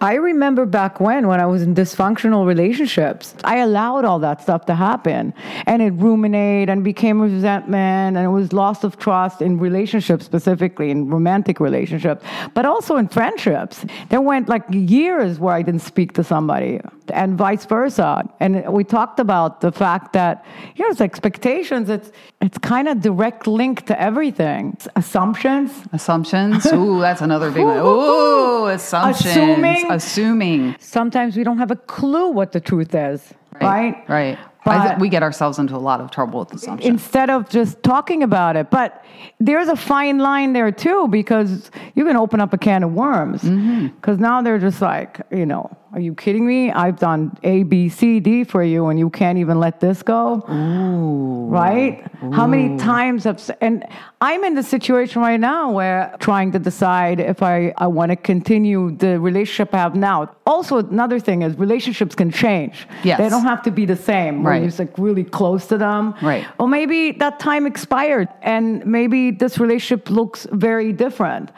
I 0.00 0.14
remember 0.14 0.64
back 0.66 1.00
when, 1.00 1.26
when 1.26 1.40
I 1.40 1.46
was 1.46 1.62
in 1.62 1.74
dysfunctional 1.74 2.46
relationships, 2.46 3.34
I 3.44 3.58
allowed 3.58 4.04
all 4.04 4.18
that 4.20 4.40
stuff 4.42 4.66
to 4.66 4.74
happen. 4.74 5.34
And 5.66 5.82
it 5.82 5.90
ruminated 5.90 6.68
and 6.68 6.84
became 6.84 7.20
resentment 7.20 8.16
and 8.16 8.24
it 8.24 8.28
was 8.28 8.52
loss 8.52 8.84
of 8.84 8.98
trust 8.98 9.42
in 9.42 9.58
relationships, 9.58 10.24
specifically 10.24 10.90
in 10.90 11.08
romantic 11.08 11.58
relationships, 11.58 12.24
but 12.54 12.64
also 12.64 12.96
in 12.96 13.08
friendships. 13.08 13.84
There 14.08 14.20
went 14.20 14.48
like 14.48 14.64
years 14.70 15.38
where 15.38 15.54
I 15.54 15.62
didn't 15.62 15.82
speak 15.82 16.12
to 16.14 16.24
somebody 16.24 16.80
and 17.12 17.36
vice 17.36 17.64
versa. 17.64 18.28
And 18.40 18.72
we 18.72 18.84
talked 18.84 19.18
about 19.18 19.60
the 19.60 19.72
fact 19.72 20.12
that, 20.12 20.44
you 20.76 20.84
know, 20.84 20.90
it's 20.90 21.00
expectations, 21.00 21.88
it's, 21.88 22.12
it's 22.40 22.58
kind 22.58 22.88
of 22.88 23.00
direct 23.00 23.46
link 23.46 23.86
to 23.86 24.00
everything. 24.00 24.72
It's 24.74 24.88
assumptions, 24.94 25.72
Assumptions. 25.92 26.66
Ooh, 26.66 27.00
that's 27.00 27.20
another 27.20 27.50
big 27.50 27.64
one. 27.64 27.78
Ooh, 27.84 28.66
assumptions. 28.66 29.26
Assuming. 29.26 29.87
Assuming. 29.94 30.76
sometimes 30.78 31.36
we 31.36 31.44
don't 31.44 31.58
have 31.58 31.70
a 31.70 31.76
clue 31.76 32.30
what 32.30 32.52
the 32.52 32.60
truth 32.60 32.94
is, 32.94 33.32
right? 33.60 34.04
Right. 34.08 34.38
But- 34.64 34.86
th- 34.88 34.98
we 34.98 35.08
get 35.08 35.22
ourselves 35.22 35.58
into 35.58 35.74
a 35.76 35.78
lot 35.78 36.00
of 36.00 36.10
trouble 36.10 36.40
with 36.40 36.52
assumptions. 36.52 36.88
Instead 36.88 37.30
of 37.30 37.48
just 37.48 37.82
talking 37.82 38.22
about 38.22 38.54
it. 38.56 38.70
But 38.70 39.02
there's 39.40 39.68
a 39.68 39.76
fine 39.76 40.18
line 40.18 40.52
there 40.52 40.70
too, 40.70 41.08
because 41.08 41.70
you 41.94 42.04
can 42.04 42.16
open 42.16 42.40
up 42.40 42.52
a 42.52 42.58
can 42.58 42.82
of 42.82 42.92
worms. 42.92 43.42
Mm-hmm. 43.42 43.86
Because 43.88 44.18
now 44.18 44.42
they're 44.42 44.58
just 44.58 44.82
like, 44.82 45.20
you 45.30 45.46
know, 45.46 45.74
are 45.92 46.00
you 46.00 46.14
kidding 46.14 46.46
me? 46.46 46.70
I've 46.70 46.98
done 46.98 47.36
A, 47.44 47.62
B, 47.62 47.88
C, 47.88 48.20
D 48.20 48.44
for 48.44 48.62
you, 48.62 48.88
and 48.88 48.98
you 48.98 49.08
can't 49.08 49.38
even 49.38 49.58
let 49.58 49.80
this 49.80 50.02
go. 50.02 50.44
Ooh. 50.50 51.48
Right? 51.48 52.04
How 52.32 52.46
many 52.46 52.76
times 52.76 53.24
have, 53.24 53.50
and 53.62 53.86
I'm 54.20 54.44
in 54.44 54.54
the 54.54 54.62
situation 54.62 55.22
right 55.22 55.40
now 55.40 55.70
where 55.70 56.14
trying 56.20 56.52
to 56.52 56.58
decide 56.58 57.20
if 57.20 57.42
I, 57.42 57.72
I 57.78 57.86
want 57.86 58.10
to 58.10 58.16
continue 58.16 58.96
the 58.96 59.18
relationship 59.18 59.72
I 59.72 59.78
have 59.78 59.94
now. 59.94 60.30
Also, 60.44 60.76
another 60.76 61.18
thing 61.18 61.40
is 61.40 61.56
relationships 61.56 62.14
can 62.14 62.30
change. 62.30 62.86
Yes. 63.02 63.18
They 63.18 63.30
don't 63.30 63.44
have 63.44 63.62
to 63.62 63.70
be 63.70 63.86
the 63.86 63.96
same. 63.96 64.46
Right. 64.46 64.62
you're 64.62 64.70
like 64.78 64.98
really 64.98 65.24
close 65.24 65.66
to 65.68 65.78
them. 65.78 66.14
Right. 66.20 66.46
Or 66.58 66.68
maybe 66.68 67.12
that 67.12 67.40
time 67.40 67.66
expired 67.66 68.28
and 68.42 68.84
maybe 68.84 69.30
this 69.30 69.58
relationship 69.58 70.10
looks 70.10 70.46
very 70.52 70.92
different. 70.92 71.50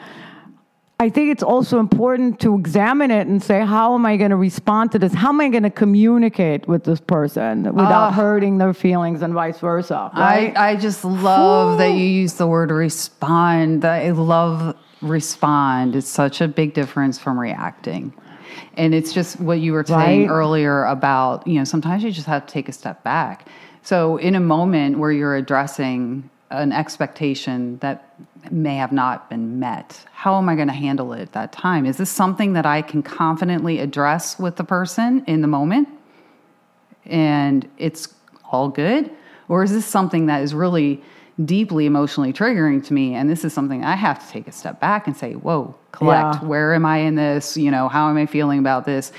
I 1.01 1.09
think 1.09 1.31
it's 1.31 1.41
also 1.41 1.79
important 1.79 2.39
to 2.41 2.53
examine 2.55 3.09
it 3.09 3.25
and 3.25 3.41
say, 3.41 3.65
how 3.65 3.95
am 3.95 4.05
I 4.05 4.17
going 4.17 4.29
to 4.29 4.35
respond 4.35 4.91
to 4.91 4.99
this? 4.99 5.11
How 5.11 5.29
am 5.29 5.41
I 5.41 5.49
going 5.49 5.63
to 5.63 5.71
communicate 5.71 6.67
with 6.67 6.83
this 6.83 6.99
person 6.99 7.63
without 7.63 8.09
Ah. 8.09 8.11
hurting 8.11 8.59
their 8.59 8.71
feelings 8.71 9.23
and 9.23 9.33
vice 9.33 9.57
versa? 9.57 10.11
Right? 10.15 10.55
I, 10.55 10.73
I 10.73 10.75
just 10.75 11.03
love 11.03 11.79
that 11.79 11.93
you 11.93 12.05
use 12.05 12.35
the 12.35 12.45
word 12.45 12.69
respond. 12.69 13.83
I 13.83 14.11
love 14.11 14.75
respond. 15.01 15.95
It's 15.95 16.07
such 16.07 16.39
a 16.39 16.47
big 16.47 16.75
difference 16.75 17.17
from 17.17 17.39
reacting. 17.39 18.13
And 18.77 18.93
it's 18.93 19.11
just 19.11 19.39
what 19.39 19.59
you 19.59 19.73
were 19.73 19.83
saying 19.83 20.27
Right. 20.27 20.29
earlier 20.29 20.83
about, 20.85 21.47
you 21.47 21.57
know, 21.57 21.63
sometimes 21.63 22.03
you 22.03 22.11
just 22.11 22.27
have 22.27 22.45
to 22.45 22.53
take 22.53 22.69
a 22.69 22.73
step 22.73 23.03
back. 23.03 23.47
So, 23.81 24.17
in 24.17 24.35
a 24.35 24.39
moment 24.39 24.99
where 24.99 25.11
you're 25.11 25.35
addressing 25.35 26.29
an 26.51 26.71
expectation 26.71 27.79
that 27.79 28.13
may 28.49 28.75
have 28.75 28.91
not 28.91 29.29
been 29.29 29.59
met, 29.59 30.05
how 30.11 30.37
am 30.37 30.49
I 30.49 30.55
going 30.55 30.67
to 30.67 30.73
handle 30.73 31.13
it 31.13 31.21
at 31.21 31.33
that 31.33 31.51
time? 31.51 31.85
Is 31.85 31.97
this 31.97 32.09
something 32.09 32.53
that 32.53 32.65
I 32.65 32.81
can 32.81 33.03
confidently 33.03 33.79
address 33.79 34.39
with 34.39 34.55
the 34.55 34.63
person 34.63 35.23
in 35.27 35.41
the 35.41 35.47
moment? 35.47 35.87
and 37.05 37.69
it's 37.77 38.13
all 38.51 38.69
good? 38.69 39.11
Or 39.47 39.63
is 39.63 39.71
this 39.71 39.85
something 39.85 40.27
that 40.27 40.41
is 40.41 40.53
really 40.53 41.01
deeply 41.43 41.85
emotionally 41.85 42.33
triggering 42.33 42.85
to 42.87 42.93
me? 42.93 43.15
And 43.15 43.29
this 43.29 43.43
is 43.43 43.53
something 43.53 43.83
I 43.83 43.95
have 43.95 44.25
to 44.25 44.31
take 44.31 44.47
a 44.47 44.51
step 44.51 44.79
back 44.79 45.07
and 45.07 45.15
say, 45.15 45.33
whoa, 45.33 45.75
collect. 45.91 46.41
Yeah. 46.41 46.47
Where 46.47 46.73
am 46.73 46.85
I 46.85 46.99
in 46.99 47.15
this? 47.15 47.57
You 47.57 47.71
know, 47.71 47.89
how 47.89 48.09
am 48.09 48.17
I 48.17 48.25
feeling 48.25 48.59
about 48.59 48.85
this? 48.85 49.11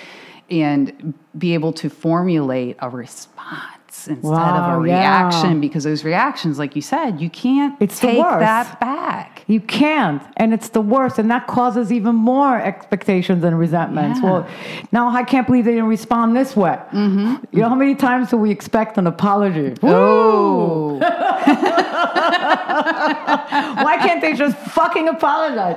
And 0.50 1.14
be 1.36 1.54
able 1.54 1.72
to 1.74 1.88
formulate 1.88 2.76
a 2.80 2.88
response 2.88 3.81
instead 4.08 4.22
Wow, 4.22 4.76
of 4.78 4.84
a 4.84 4.88
yeah. 4.88 4.94
reaction 5.22 5.60
because 5.60 5.84
those 5.84 6.02
reactions, 6.04 6.58
like 6.58 6.74
you 6.74 6.82
said, 6.82 7.20
you 7.20 7.30
can't 7.30 7.74
It's 7.80 7.98
take 7.98 8.18
that 8.18 8.80
back. 8.80 9.44
You 9.46 9.60
can't, 9.60 10.22
and 10.36 10.54
it's 10.54 10.70
the 10.70 10.80
worst, 10.80 11.18
and 11.18 11.30
that 11.30 11.46
causes 11.46 11.92
even 11.92 12.14
more 12.14 12.56
expectations 12.60 13.44
and 13.44 13.58
resentments. 13.58 14.20
Yeah. 14.20 14.30
Well, 14.30 14.48
now 14.92 15.08
I 15.14 15.24
can't 15.24 15.46
believe 15.46 15.64
they 15.64 15.72
didn't 15.72 15.88
respond 15.88 16.34
this 16.36 16.56
way. 16.56 16.78
Mm-hmm. 16.92 17.44
You 17.52 17.60
know 17.62 17.68
how 17.68 17.74
many 17.74 17.94
times 17.94 18.30
do 18.30 18.36
we 18.36 18.50
expect 18.50 18.98
an 18.98 19.06
apology? 19.06 19.74
Oh, 19.82 20.98
Why 23.82 23.96
can't 24.00 24.20
they 24.20 24.34
just 24.34 24.56
fucking 24.56 25.08
apologize? 25.08 25.76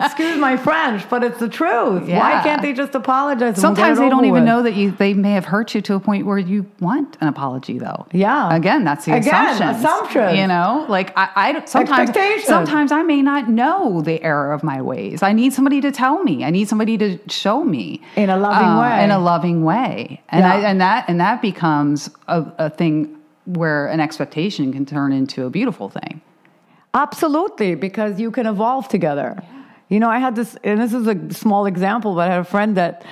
Excuse 0.00 0.36
my 0.38 0.56
French, 0.56 1.08
but 1.08 1.22
it's 1.24 1.38
the 1.38 1.48
truth. 1.48 2.08
Why 2.08 2.40
can't 2.42 2.62
they 2.62 2.72
just 2.72 2.94
apologize? 2.94 3.24
and 3.34 3.40
we'll 3.40 3.74
get 3.74 3.76
Sometimes 3.76 3.98
they 3.98 4.08
don't 4.08 4.20
over 4.20 4.26
even 4.26 4.40
with? 4.42 4.44
know 4.44 4.62
that 4.62 4.74
you 4.74 4.90
they 4.92 5.14
may 5.14 5.32
have 5.32 5.44
hurt 5.44 5.74
you 5.74 5.80
to 5.82 5.94
a 5.94 6.00
point 6.00 6.26
where 6.26 6.38
you 6.38 6.66
want 6.80 7.16
an 7.20 7.28
apology 7.28 7.78
though. 7.78 8.06
Yeah. 8.12 8.54
Again, 8.54 8.84
that's 8.84 9.04
the 9.04 9.16
Again, 9.16 9.54
assumptions. 9.54 9.78
assumptions. 9.84 10.38
You 10.38 10.46
know, 10.46 10.86
like 10.88 11.12
I, 11.16 11.28
I 11.34 11.64
sometimes 11.64 12.10
sometimes 12.44 12.92
I 12.92 13.02
may 13.02 13.22
not 13.22 13.48
know 13.48 14.00
the 14.00 14.22
error 14.22 14.52
of 14.52 14.62
my 14.62 14.80
ways. 14.82 15.22
I 15.22 15.32
need 15.32 15.52
somebody 15.52 15.80
to 15.80 15.90
tell 15.92 16.22
me. 16.22 16.44
I 16.44 16.50
need 16.50 16.68
somebody 16.68 16.96
to 16.98 17.18
show 17.28 17.64
me 17.64 18.00
In 18.16 18.30
a 18.30 18.36
loving 18.36 18.68
um, 18.68 18.78
way. 18.80 19.04
In 19.04 19.10
a 19.10 19.18
loving 19.18 19.64
way, 19.64 20.22
and 20.28 20.40
Yeah. 20.40 20.52
I, 20.54 20.56
and 20.70 20.80
that 20.80 21.04
and 21.08 21.20
that 21.20 21.42
becomes 21.42 22.10
a, 22.28 22.44
a 22.58 22.70
thing 22.70 23.16
where 23.46 23.86
an 23.86 24.00
expectation 24.00 24.72
can 24.72 24.86
turn 24.86 25.12
into 25.12 25.44
a 25.46 25.50
beautiful 25.50 25.88
thing. 25.88 26.20
Absolutely, 26.94 27.74
because 27.74 28.20
you 28.20 28.30
can 28.30 28.46
evolve 28.46 28.88
together. 28.88 29.42
You 29.88 30.00
know, 30.00 30.08
I 30.08 30.18
had 30.18 30.36
this, 30.36 30.56
and 30.64 30.80
this 30.80 30.92
is 30.92 31.06
a 31.06 31.34
small 31.34 31.66
example, 31.66 32.14
but 32.14 32.28
I 32.28 32.32
had 32.32 32.40
a 32.40 32.44
friend 32.44 32.76
that, 32.76 33.04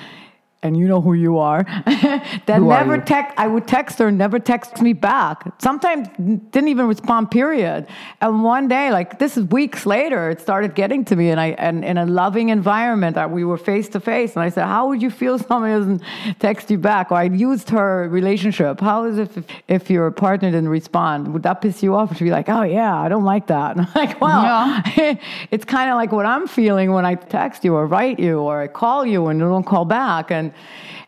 and 0.63 0.75
you 0.77 0.87
know 0.87 1.01
who 1.01 1.13
you 1.13 1.37
are, 1.37 1.63
that 1.85 2.57
Who 2.57 2.69
never 2.69 2.97
text. 2.97 3.33
I 3.37 3.47
would 3.47 3.67
text 3.67 3.99
her, 3.99 4.11
never 4.11 4.39
text 4.39 4.81
me 4.81 4.93
back. 4.93 5.45
Sometimes 5.61 6.07
didn't 6.51 6.69
even 6.69 6.87
respond. 6.87 7.31
Period. 7.31 7.87
And 8.21 8.43
one 8.43 8.67
day, 8.67 8.91
like 8.91 9.19
this 9.19 9.37
is 9.37 9.43
weeks 9.45 9.85
later, 9.85 10.29
it 10.29 10.41
started 10.41 10.73
getting 10.75 11.05
to 11.05 11.15
me, 11.15 11.29
and 11.29 11.39
I, 11.39 11.47
and 11.59 11.83
in 11.83 11.97
a 11.97 12.05
loving 12.05 12.49
environment, 12.49 13.15
that 13.15 13.29
we 13.29 13.43
were 13.43 13.57
face 13.57 13.89
to 13.89 13.99
face, 13.99 14.35
and 14.35 14.43
I 14.43 14.49
said, 14.49 14.65
"How 14.65 14.87
would 14.87 15.01
you 15.01 15.11
feel 15.11 15.35
if 15.35 15.45
somebody 15.47 15.73
doesn't 15.73 16.01
text 16.39 16.71
you 16.71 16.77
back?" 16.77 17.11
Or 17.11 17.15
I 17.15 17.23
used 17.23 17.69
her 17.69 18.07
relationship. 18.09 18.79
How 18.79 19.03
is 19.05 19.17
it 19.17 19.35
if, 19.37 19.45
if 19.67 19.89
your 19.89 20.09
partner 20.11 20.49
didn't 20.51 20.69
respond? 20.69 21.33
Would 21.33 21.43
that 21.43 21.61
piss 21.61 21.83
you 21.83 21.95
off? 21.95 22.15
She'd 22.17 22.23
be 22.23 22.31
like, 22.31 22.49
"Oh 22.49 22.63
yeah, 22.63 22.95
I 22.97 23.09
don't 23.09 23.25
like 23.25 23.47
that." 23.47 23.75
And 23.75 23.87
I'm 23.93 23.93
like, 24.07 24.21
well, 24.21 24.43
Yeah. 24.43 25.15
it's 25.51 25.65
kind 25.65 25.89
of 25.89 25.95
like 25.95 26.11
what 26.11 26.25
I'm 26.25 26.47
feeling 26.47 26.91
when 26.93 27.05
I 27.05 27.15
text 27.15 27.63
you 27.65 27.75
or 27.75 27.85
write 27.87 28.19
you 28.19 28.39
or 28.39 28.61
I 28.61 28.67
call 28.67 29.05
you 29.05 29.27
and 29.27 29.39
you 29.39 29.45
don't 29.45 29.65
call 29.65 29.85
back. 29.85 30.31
And 30.31 30.52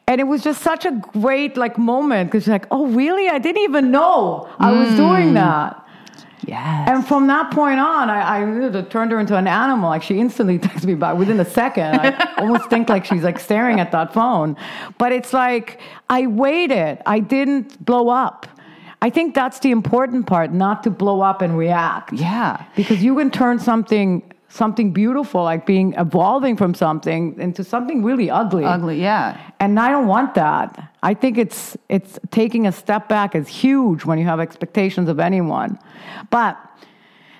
and 0.08 0.22
it 0.22 0.26
was 0.26 0.44
just 0.44 0.62
such 0.62 0.86
a 0.86 0.92
great 0.92 1.58
like 1.58 1.78
moment 1.78 2.30
because 2.30 2.44
she's 2.44 2.52
like, 2.52 2.68
oh 2.72 2.88
really? 2.88 3.28
I 3.30 3.40
didn't 3.40 3.64
even 3.64 3.92
know 3.92 4.50
I 4.60 4.72
was 4.72 4.90
mm. 4.90 4.98
doing 4.98 5.34
that. 5.34 5.82
Yes. 6.46 6.90
And 6.90 7.08
from 7.08 7.26
that 7.28 7.52
point 7.52 7.80
on, 7.80 8.10
I, 8.10 8.44
I 8.44 8.82
turned 8.84 9.12
her 9.12 9.20
into 9.20 9.36
an 9.36 9.48
animal. 9.48 9.90
Like 9.90 10.04
she 10.04 10.20
instantly 10.20 10.60
texted 10.66 10.86
me 10.86 10.94
back 10.94 11.18
within 11.18 11.40
a 11.40 11.46
second. 11.46 12.00
I 12.00 12.34
almost 12.38 12.70
think 12.70 12.88
like 12.88 13.06
she's 13.06 13.24
like 13.24 13.40
staring 13.40 13.80
at 13.80 13.92
that 13.94 14.14
phone. 14.14 14.56
But 14.98 15.12
it's 15.12 15.34
like 15.34 15.80
I 16.10 16.28
waited. 16.28 17.02
I 17.06 17.20
didn't 17.20 17.84
blow 17.84 18.10
up. 18.10 18.48
I 19.02 19.10
think 19.10 19.36
that's 19.36 19.60
the 19.60 19.72
important 19.72 20.26
part, 20.26 20.52
not 20.52 20.84
to 20.84 20.90
blow 20.90 21.22
up 21.22 21.42
and 21.42 21.58
react 21.58 22.14
yeah. 22.14 22.66
because 22.76 23.04
you 23.04 23.16
can 23.16 23.30
turn 23.30 23.60
something 23.60 24.24
something 24.56 24.92
beautiful 24.94 25.44
like 25.44 25.66
being 25.66 25.94
evolving 25.98 26.56
from 26.58 26.74
something 26.74 27.38
into 27.40 27.64
something 27.64 28.04
really 28.04 28.30
ugly 28.30 28.64
Ugly. 28.64 29.02
Yeah. 29.02 29.38
and 29.60 29.80
i 29.80 29.90
don't 29.90 30.08
want 30.08 30.34
that 30.36 30.92
i 31.04 31.14
think 31.14 31.38
it's 31.38 31.76
it's 31.90 32.18
taking 32.32 32.66
a 32.66 32.72
step 32.72 33.10
back 33.10 33.36
is 33.36 33.48
huge 33.48 34.06
when 34.06 34.18
you 34.18 34.26
have 34.26 34.40
expectations 34.40 35.10
of 35.10 35.20
anyone 35.20 35.78
but 36.30 36.58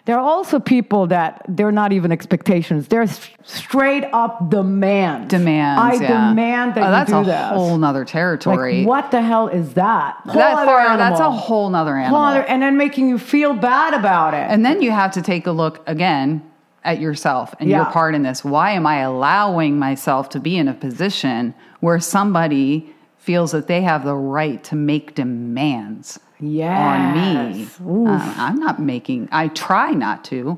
there 0.06 0.16
are 0.20 0.28
also 0.36 0.60
people 0.60 1.08
that 1.08 1.44
they're 1.48 1.72
not 1.72 1.92
even 1.94 2.12
expectations 2.12 2.88
they're 2.90 3.08
straight 3.44 4.04
up 4.14 4.50
demand 4.50 5.30
Demands. 5.30 5.82
i 5.82 5.94
yeah. 6.04 6.30
demand 6.30 6.76
that 6.76 6.84
oh, 6.84 6.86
you 6.86 6.92
that's 6.92 7.12
do 7.12 7.18
a 7.18 7.24
this 7.24 7.50
whole 7.58 7.78
nother 7.78 8.04
territory. 8.06 8.80
like 8.80 8.88
what 8.88 9.12
the 9.12 9.22
hell 9.22 9.48
is 9.48 9.74
that 9.74 10.16
Whole 10.26 10.34
That 10.34 10.54
other 10.58 10.66
far, 10.66 10.98
that's 10.98 11.20
a 11.20 11.32
whole 11.32 11.70
nother 11.70 11.96
Whole 11.96 12.04
animal. 12.04 12.22
other- 12.22 12.44
and 12.52 12.62
then 12.62 12.76
making 12.78 13.08
you 13.10 13.18
feel 13.18 13.54
bad 13.54 13.94
about 13.94 14.34
it 14.34 14.46
And 14.52 14.64
then 14.66 14.82
you 14.82 14.92
have 14.92 15.12
to 15.14 15.22
take 15.22 15.48
a 15.48 15.52
look 15.52 15.82
again 15.88 16.44
at 16.86 17.00
yourself 17.02 17.54
and 17.60 17.70
your 17.70 17.86
part 17.86 18.16
in 18.16 18.24
this. 18.24 18.44
Why 18.46 18.72
am 18.72 18.86
I 18.88 19.00
allowing 19.00 19.78
myself 19.78 20.30
to 20.30 20.40
be 20.40 20.58
in 20.58 20.68
a 20.68 20.74
position 20.74 21.54
where 21.82 22.00
somebody 22.00 22.94
feels 23.18 23.52
that 23.52 23.68
they 23.68 23.82
have 23.82 24.06
the 24.06 24.16
right 24.16 24.64
to 24.66 24.76
make 24.76 25.16
demands 25.16 26.20
on 26.40 27.14
me? 27.16 27.60
Yes. 27.64 27.80
Uh, 27.82 28.34
I'm 28.38 28.58
not 28.58 28.80
making, 28.80 29.28
I 29.32 29.48
try 29.50 29.92
not 29.92 30.24
to. 30.26 30.58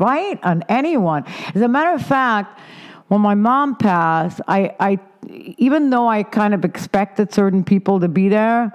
right 0.00 0.40
on 0.42 0.64
anyone 0.68 1.24
as 1.54 1.62
a 1.62 1.68
matter 1.68 1.92
of 1.94 2.04
fact 2.04 2.58
when 3.06 3.20
my 3.20 3.34
mom 3.36 3.76
passed 3.76 4.40
i 4.48 4.74
i 4.80 4.98
even 5.56 5.90
though 5.90 6.08
i 6.08 6.24
kind 6.24 6.52
of 6.52 6.64
expected 6.64 7.32
certain 7.32 7.62
people 7.62 8.00
to 8.00 8.08
be 8.08 8.28
there 8.28 8.72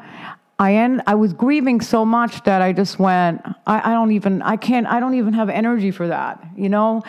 i 0.63 0.73
end, 0.75 1.01
i 1.07 1.15
was 1.15 1.33
grieving 1.33 1.81
so 1.81 2.05
much 2.05 2.43
that 2.43 2.61
i 2.61 2.71
just 2.71 2.99
went 2.99 3.41
I, 3.67 3.91
I 3.91 3.93
don't 3.93 4.11
even 4.11 4.41
i 4.41 4.55
can't 4.55 4.87
i 4.87 4.99
don't 4.99 5.15
even 5.15 5.33
have 5.33 5.49
energy 5.49 5.91
for 5.91 6.07
that 6.07 6.43
you 6.55 6.69
know 6.69 7.03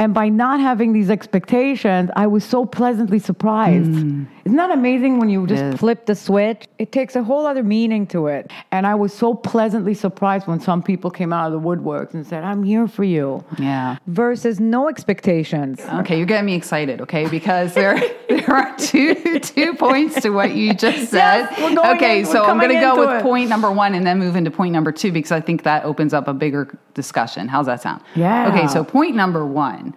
and 0.00 0.14
by 0.14 0.28
not 0.28 0.58
having 0.60 0.92
these 0.92 1.10
expectations 1.10 2.10
i 2.16 2.26
was 2.26 2.42
so 2.44 2.64
pleasantly 2.64 3.18
surprised 3.18 3.90
mm. 3.90 4.26
isn't 4.44 4.56
that 4.56 4.70
amazing 4.70 5.18
when 5.18 5.28
you 5.28 5.46
just 5.46 5.62
is. 5.62 5.78
flip 5.78 6.06
the 6.06 6.14
switch 6.14 6.66
it 6.78 6.90
takes 6.90 7.14
a 7.14 7.22
whole 7.22 7.44
other 7.46 7.62
meaning 7.62 8.06
to 8.06 8.26
it 8.26 8.50
and 8.72 8.86
i 8.86 8.94
was 8.94 9.12
so 9.12 9.34
pleasantly 9.34 9.94
surprised 9.94 10.46
when 10.46 10.58
some 10.58 10.82
people 10.82 11.10
came 11.10 11.32
out 11.32 11.52
of 11.52 11.52
the 11.52 11.68
woodworks 11.68 12.14
and 12.14 12.26
said 12.26 12.42
i'm 12.42 12.62
here 12.64 12.88
for 12.88 13.04
you 13.04 13.44
Yeah. 13.58 13.98
versus 14.06 14.58
no 14.58 14.88
expectations. 14.88 15.80
Okay, 16.00 16.16
you're 16.16 16.26
getting 16.26 16.46
me 16.46 16.54
excited, 16.54 17.00
okay? 17.02 17.28
Because 17.28 17.74
there 17.74 18.00
there 18.28 18.50
are 18.50 18.76
two 18.78 19.38
two 19.40 19.74
points 19.74 20.20
to 20.22 20.30
what 20.30 20.54
you 20.54 20.72
just 20.72 21.10
said. 21.10 21.50
Yes, 21.50 21.58
we're 21.60 21.74
going 21.74 21.96
okay, 21.96 22.20
in- 22.20 22.26
so 22.26 22.44
I'm 22.44 22.58
going 22.58 22.70
to 22.70 22.80
go 22.80 22.98
with 22.98 23.10
it. 23.10 23.22
point 23.22 23.48
number 23.48 23.70
1 23.70 23.94
and 23.94 24.06
then 24.06 24.18
move 24.18 24.36
into 24.36 24.50
point 24.50 24.72
number 24.72 24.92
2 24.92 25.12
because 25.12 25.32
I 25.32 25.40
think 25.40 25.62
that 25.64 25.84
opens 25.84 26.14
up 26.14 26.28
a 26.28 26.32
bigger 26.32 26.78
discussion. 26.94 27.48
How's 27.48 27.66
that 27.66 27.82
sound? 27.82 28.02
Yeah. 28.14 28.48
Okay, 28.48 28.66
so 28.68 28.82
point 28.84 29.14
number 29.14 29.44
1. 29.44 29.89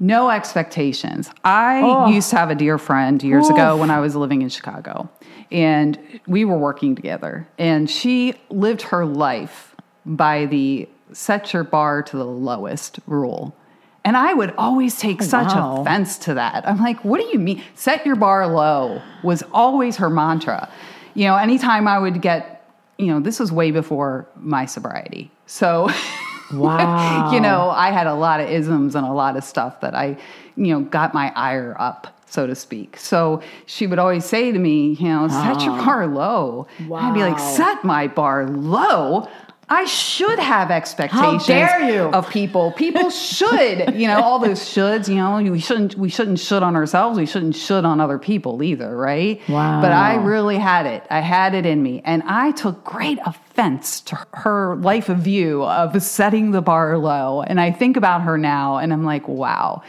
No 0.00 0.30
expectations. 0.30 1.30
I 1.44 1.82
Oh. 1.84 2.06
used 2.08 2.30
to 2.30 2.36
have 2.36 2.50
a 2.50 2.54
dear 2.54 2.78
friend 2.78 3.22
years 3.22 3.50
ago 3.50 3.76
when 3.76 3.90
I 3.90 4.00
was 4.00 4.16
living 4.16 4.40
in 4.40 4.48
Chicago. 4.48 5.10
And 5.52 5.98
we 6.26 6.44
were 6.44 6.56
working 6.56 6.94
together. 6.96 7.46
And 7.58 7.88
she 7.90 8.34
lived 8.48 8.82
her 8.82 9.04
life 9.04 9.76
by 10.06 10.46
the 10.46 10.88
set 11.12 11.52
your 11.52 11.64
bar 11.64 12.02
to 12.04 12.16
the 12.16 12.24
lowest 12.24 12.98
rule. 13.06 13.54
And 14.04 14.16
I 14.16 14.32
would 14.32 14.54
always 14.56 14.96
take 14.98 15.20
oh, 15.20 15.24
such 15.26 15.52
wow. 15.52 15.82
offense 15.82 16.16
to 16.18 16.34
that. 16.34 16.66
I'm 16.66 16.80
like, 16.80 17.04
what 17.04 17.20
do 17.20 17.26
you 17.26 17.38
mean? 17.38 17.62
Set 17.74 18.06
your 18.06 18.16
bar 18.16 18.46
low 18.46 19.02
was 19.22 19.42
always 19.52 19.96
her 19.96 20.08
mantra. 20.08 20.70
You 21.12 21.24
know, 21.26 21.36
anytime 21.36 21.86
I 21.86 21.98
would 21.98 22.22
get, 22.22 22.64
you 22.96 23.08
know, 23.08 23.20
this 23.20 23.38
was 23.38 23.52
way 23.52 23.70
before 23.72 24.26
my 24.36 24.64
sobriety. 24.64 25.30
So, 25.44 25.90
Wow. 26.52 27.32
you 27.34 27.40
know, 27.40 27.70
I 27.70 27.90
had 27.90 28.06
a 28.06 28.14
lot 28.14 28.40
of 28.40 28.48
isms 28.48 28.94
and 28.94 29.06
a 29.06 29.12
lot 29.12 29.36
of 29.36 29.44
stuff 29.44 29.80
that 29.80 29.94
I, 29.94 30.16
you 30.56 30.74
know, 30.74 30.80
got 30.80 31.14
my 31.14 31.32
ire 31.34 31.76
up, 31.78 32.22
so 32.26 32.46
to 32.46 32.54
speak. 32.54 32.96
So 32.96 33.42
she 33.66 33.86
would 33.86 33.98
always 33.98 34.24
say 34.24 34.52
to 34.52 34.58
me, 34.58 34.92
you 34.92 35.08
know, 35.08 35.28
set 35.28 35.62
your 35.62 35.74
ah. 35.74 35.84
bar 35.84 36.06
low. 36.06 36.66
I'd 36.92 37.14
be 37.14 37.20
like, 37.20 37.38
set 37.38 37.84
my 37.84 38.06
bar 38.06 38.46
low. 38.46 39.28
I 39.72 39.84
should 39.84 40.40
have 40.40 40.72
expectations 40.72 41.46
How 41.46 41.46
dare 41.46 41.88
you. 41.88 42.02
of 42.10 42.28
people. 42.28 42.72
People 42.72 43.08
should, 43.08 43.94
you 43.94 44.08
know, 44.08 44.20
all 44.20 44.40
those 44.40 44.58
shoulds. 44.58 45.06
You 45.06 45.14
know, 45.14 45.36
we 45.52 45.60
shouldn't 45.60 45.94
we 45.94 46.08
shouldn't 46.08 46.40
should 46.40 46.64
on 46.64 46.74
ourselves. 46.74 47.16
We 47.16 47.24
shouldn't 47.24 47.54
should 47.54 47.84
on 47.84 48.00
other 48.00 48.18
people 48.18 48.64
either, 48.64 48.96
right? 48.96 49.40
Wow. 49.48 49.80
But 49.80 49.92
I 49.92 50.16
really 50.16 50.58
had 50.58 50.86
it. 50.86 51.04
I 51.08 51.20
had 51.20 51.54
it 51.54 51.66
in 51.66 51.84
me, 51.84 52.02
and 52.04 52.24
I 52.26 52.50
took 52.50 52.82
great 52.82 53.20
offense 53.24 54.00
to 54.02 54.18
her 54.34 54.74
life 54.74 55.08
of 55.08 55.18
view 55.18 55.62
of 55.64 56.02
setting 56.02 56.50
the 56.50 56.62
bar 56.62 56.98
low. 56.98 57.42
And 57.42 57.60
I 57.60 57.70
think 57.70 57.96
about 57.96 58.22
her 58.22 58.36
now, 58.36 58.78
and 58.78 58.92
I'm 58.92 59.04
like, 59.04 59.28
wow. 59.28 59.82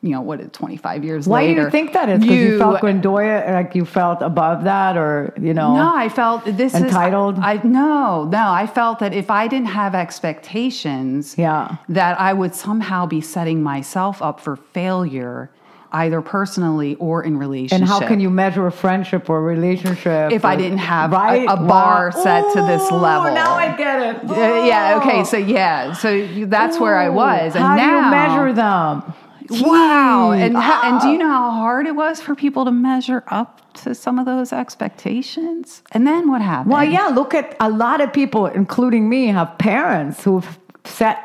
You 0.00 0.10
know 0.10 0.20
what? 0.20 0.52
Twenty 0.52 0.76
five 0.76 1.02
years 1.04 1.26
later. 1.26 1.30
Why 1.30 1.48
later, 1.48 1.60
do 1.62 1.64
you 1.66 1.70
think 1.70 1.92
that 1.94 2.08
is? 2.08 2.20
Because 2.20 2.36
you, 2.36 2.58
felt 2.58 2.80
Gwendoya, 2.80 3.50
like 3.52 3.74
you 3.74 3.84
felt 3.84 4.22
above 4.22 4.62
that, 4.62 4.96
or 4.96 5.34
you 5.40 5.52
know? 5.52 5.74
No, 5.74 5.92
I 5.92 6.08
felt 6.08 6.44
this 6.44 6.72
Entitled? 6.74 7.38
is 7.38 7.42
I 7.42 7.60
no, 7.64 8.22
no. 8.24 8.48
I 8.48 8.68
felt 8.68 9.00
that 9.00 9.12
if 9.12 9.28
I 9.28 9.48
didn't 9.48 9.66
have 9.68 9.96
expectations, 9.96 11.34
Yeah. 11.36 11.76
that 11.88 12.18
I 12.20 12.32
would 12.32 12.54
somehow 12.54 13.06
be 13.06 13.20
setting 13.20 13.60
myself 13.60 14.22
up 14.22 14.38
for 14.38 14.54
failure, 14.54 15.50
either 15.90 16.22
personally 16.22 16.94
or 17.00 17.24
in 17.24 17.36
relationship. 17.36 17.80
And 17.80 17.88
how 17.88 17.98
can 18.06 18.20
you 18.20 18.30
measure 18.30 18.68
a 18.68 18.72
friendship 18.72 19.28
or 19.28 19.38
a 19.38 19.42
relationship 19.42 20.30
If 20.30 20.44
I 20.44 20.54
didn't 20.54 20.78
have 20.78 21.12
a- 21.12 21.16
right? 21.16 21.46
a 21.48 21.56
bar 21.56 22.12
set 22.12 22.44
to 22.52 22.62
this 22.62 22.88
level. 22.92 23.32
Now 23.34 23.54
I 23.54 23.74
get 23.76 24.00
it. 24.16 24.30
Uh, 24.30 24.34
yeah. 24.64 25.00
Okay. 25.02 25.24
So 25.24 25.36
yeah. 25.38 25.92
So 25.92 26.10
you- 26.10 26.46
that's 26.46 26.78
where 26.78 26.96
I 26.96 27.08
was. 27.08 27.56
And 27.56 27.64
how 27.64 27.74
now, 27.74 27.98
do 27.98 28.04
you 28.04 28.10
measure 28.12 28.52
them? 28.52 29.02
Wow. 29.50 30.32
And 30.32 30.56
how, 30.56 30.82
and 30.90 31.00
do 31.00 31.08
you 31.08 31.14
Oh. 31.16 31.18
know 31.18 31.28
how 31.28 31.50
hard 31.50 31.86
it 31.86 31.96
was 31.96 32.20
for 32.20 32.34
people 32.34 32.64
to 32.64 32.70
measure 32.70 33.24
up 33.28 33.60
to 33.82 33.94
some 33.94 34.18
of 34.18 34.26
those 34.26 34.52
expectations? 34.52 35.82
And 35.92 36.06
then 36.06 36.30
what 36.30 36.42
happened? 36.42 36.72
Well, 36.72 36.84
yeah, 36.84 37.06
look 37.06 37.34
at 37.34 37.56
a 37.60 37.68
lot 37.70 38.00
of 38.00 38.12
people, 38.12 38.46
including 38.46 39.08
me, 39.08 39.26
have 39.28 39.56
parents 39.58 40.22
who've 40.24 40.58
set 40.88 41.22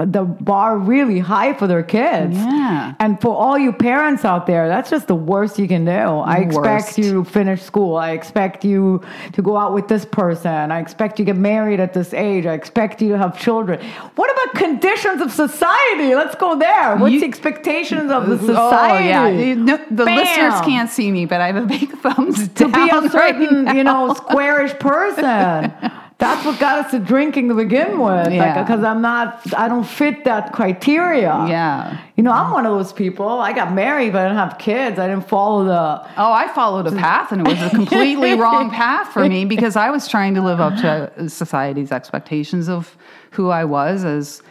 the 0.00 0.22
bar 0.22 0.78
really 0.78 1.18
high 1.18 1.52
for 1.52 1.66
their 1.66 1.82
kids. 1.82 2.34
Yeah. 2.36 2.94
And 2.98 3.20
for 3.20 3.36
all 3.36 3.58
you 3.58 3.70
parents 3.70 4.24
out 4.24 4.46
there, 4.46 4.66
that's 4.66 4.88
just 4.88 5.08
the 5.08 5.14
worst 5.14 5.58
you 5.58 5.68
can 5.68 5.84
do. 5.84 5.90
I 5.92 6.36
expect 6.38 6.64
Worst. 6.86 6.98
you 6.98 7.12
to 7.12 7.24
finish 7.24 7.60
school. 7.62 7.96
I 7.96 8.12
expect 8.12 8.64
you 8.64 9.02
to 9.34 9.42
go 9.42 9.58
out 9.58 9.74
with 9.74 9.88
this 9.88 10.06
person. 10.06 10.72
I 10.72 10.80
expect 10.80 11.18
you 11.18 11.26
to 11.26 11.32
get 11.32 11.38
married 11.38 11.80
at 11.80 11.92
this 11.92 12.14
age. 12.14 12.46
I 12.46 12.54
expect 12.54 13.02
you 13.02 13.10
to 13.10 13.18
have 13.18 13.38
children. 13.38 13.78
What 14.16 14.32
about 14.32 14.54
conditions 14.54 15.20
of 15.20 15.30
society? 15.30 16.14
Let's 16.14 16.34
go 16.34 16.58
there. 16.58 16.96
What's 16.96 17.12
You- 17.12 17.20
the 17.20 17.26
expectations 17.26 18.10
of 18.10 18.26
the 18.30 18.38
society? 18.38 19.04
Oh, 19.12 19.28
yeah. 19.28 19.54
Know, 19.54 19.76
the 19.90 20.06
Bam. 20.06 20.16
listeners 20.16 20.60
can't 20.62 20.88
see 20.88 21.12
me, 21.12 21.26
but 21.26 21.42
I 21.42 21.48
have 21.52 21.56
a 21.62 21.66
big 21.66 21.90
thumbs 21.98 22.48
to 22.48 22.68
be 22.68 22.88
a 22.90 23.08
certain, 23.10 23.64
now. 23.64 23.72
you 23.74 23.84
know, 23.84 24.14
squarish 24.14 24.72
person. 24.78 25.72
That's 26.24 26.46
what 26.46 26.58
got 26.58 26.84
us 26.86 26.90
to 26.92 26.98
drinking 26.98 27.48
to 27.50 27.54
begin 27.54 28.00
with. 28.00 28.32
Yeah. 28.32 28.62
Because 28.62 28.82
I'm 28.82 29.02
not, 29.02 29.42
I 29.54 29.68
don't 29.68 29.84
fit 29.86 30.24
that 30.24 30.52
criteria. 30.54 31.44
Yeah. 31.46 31.98
You 32.16 32.22
know, 32.22 32.32
I'm 32.32 32.50
one 32.50 32.64
of 32.64 32.72
those 32.78 32.92
people. 32.94 33.28
I 33.28 33.52
got 33.52 33.74
married, 33.74 34.12
but 34.14 34.20
I 34.22 34.28
didn't 34.28 34.38
have 34.38 34.56
kids. 34.58 34.98
I 34.98 35.06
didn't 35.06 35.28
follow 35.28 35.64
the. 35.64 36.08
Oh, 36.16 36.32
I 36.32 36.48
followed 36.54 36.86
a 36.86 36.92
path 37.06 37.30
and 37.32 37.42
it 37.42 37.46
was 37.46 37.60
a 37.60 37.68
completely 37.70 38.34
wrong 38.34 38.70
path 38.70 39.12
for 39.12 39.28
me 39.28 39.44
because 39.44 39.76
I 39.76 39.90
was 39.90 40.08
trying 40.08 40.34
to 40.36 40.40
live 40.42 40.60
up 40.60 40.74
to 40.80 41.28
society's 41.28 41.92
expectations 41.92 42.68
of 42.70 42.96
who 43.32 43.50
I 43.50 43.64
was 43.64 44.04
as 44.04 44.42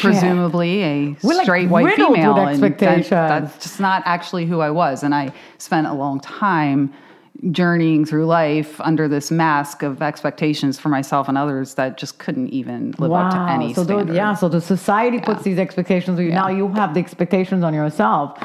presumably 0.00 0.82
a 0.82 1.16
We're, 1.22 1.34
like, 1.34 1.44
straight 1.44 1.68
white 1.68 1.94
female. 1.96 2.36
and 2.36 2.62
that- 2.62 3.08
that's 3.08 3.58
just 3.62 3.80
not 3.80 4.02
actually 4.04 4.46
who 4.46 4.60
I 4.60 4.70
was. 4.70 5.02
And 5.02 5.14
I 5.14 5.32
spent 5.58 5.86
a 5.86 5.92
long 5.94 6.20
time 6.20 6.92
journeying 7.50 8.04
through 8.04 8.26
life 8.26 8.80
under 8.80 9.08
this 9.08 9.30
mask 9.30 9.82
of 9.82 10.00
expectations 10.00 10.78
for 10.78 10.88
myself 10.88 11.28
and 11.28 11.36
others 11.36 11.74
that 11.74 11.98
just 11.98 12.18
couldn't 12.18 12.48
even 12.50 12.94
live 12.98 13.12
up 13.12 13.32
to 13.32 13.38
any 13.52 13.74
so 13.74 13.82
standard. 13.82 14.08
those, 14.08 14.16
yeah, 14.16 14.34
so 14.34 14.48
the 14.48 14.60
society 14.60 15.18
puts 15.18 15.42
these 15.42 15.58
expectations 15.58 16.18
on 16.18 16.24
you. 16.24 16.30
Now 16.30 16.48
you 16.48 16.68
have 16.68 16.94
the 16.94 17.00
expectations 17.00 17.64
on 17.64 17.74
yourself. 17.74 18.38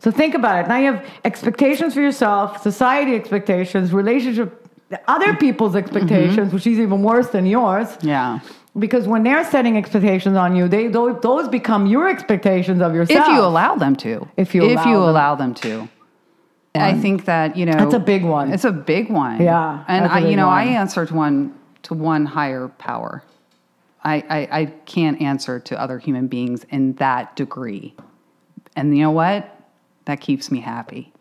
So 0.00 0.10
think 0.10 0.34
about 0.34 0.64
it. 0.64 0.68
Now 0.68 0.78
you 0.78 0.92
have 0.92 1.06
expectations 1.24 1.94
for 1.94 2.00
yourself, 2.00 2.60
society 2.60 3.14
expectations, 3.14 3.92
relationship, 3.92 4.68
other 5.06 5.34
people's 5.36 5.76
expectations, 5.76 6.48
mm-hmm. 6.48 6.54
which 6.54 6.66
is 6.66 6.78
even 6.78 7.02
worse 7.02 7.28
than 7.28 7.46
yours. 7.46 7.88
Yeah. 8.02 8.40
Because 8.76 9.06
when 9.06 9.22
they're 9.22 9.48
setting 9.48 9.76
expectations 9.76 10.36
on 10.36 10.56
you, 10.56 10.66
they 10.66 10.88
those, 10.88 11.20
those 11.22 11.48
become 11.48 11.86
your 11.86 12.08
expectations 12.08 12.82
of 12.82 12.94
yourself. 12.94 13.28
If 13.28 13.34
you 13.34 13.40
allow 13.40 13.76
them 13.76 13.94
to. 13.96 14.28
If 14.36 14.54
you 14.54 14.64
if 14.64 14.84
you 14.84 14.94
them. 14.94 15.02
allow 15.02 15.36
them 15.36 15.54
to. 15.54 15.88
I 16.74 16.94
think 16.98 17.24
that 17.26 17.56
you 17.56 17.66
know 17.66 17.72
That's 17.72 17.94
a 17.94 18.00
big 18.00 18.24
one. 18.24 18.52
It's 18.52 18.64
a 18.64 18.72
big 18.72 19.10
one. 19.10 19.40
Yeah, 19.40 19.84
and 19.86 20.06
I, 20.06 20.18
you 20.20 20.36
know, 20.36 20.48
I 20.48 20.64
answer 20.64 21.06
to 21.06 21.14
one 21.14 21.54
to 21.84 21.94
one 21.94 22.26
higher 22.26 22.68
power. 22.68 23.22
I, 24.02 24.16
I 24.28 24.60
I 24.60 24.64
can't 24.84 25.20
answer 25.22 25.60
to 25.60 25.80
other 25.80 25.98
human 25.98 26.26
beings 26.26 26.64
in 26.70 26.94
that 26.94 27.36
degree, 27.36 27.94
and 28.76 28.96
you 28.96 29.02
know 29.04 29.12
what? 29.12 29.50
That 30.06 30.20
keeps 30.20 30.50
me 30.50 30.60
happy. 30.60 31.12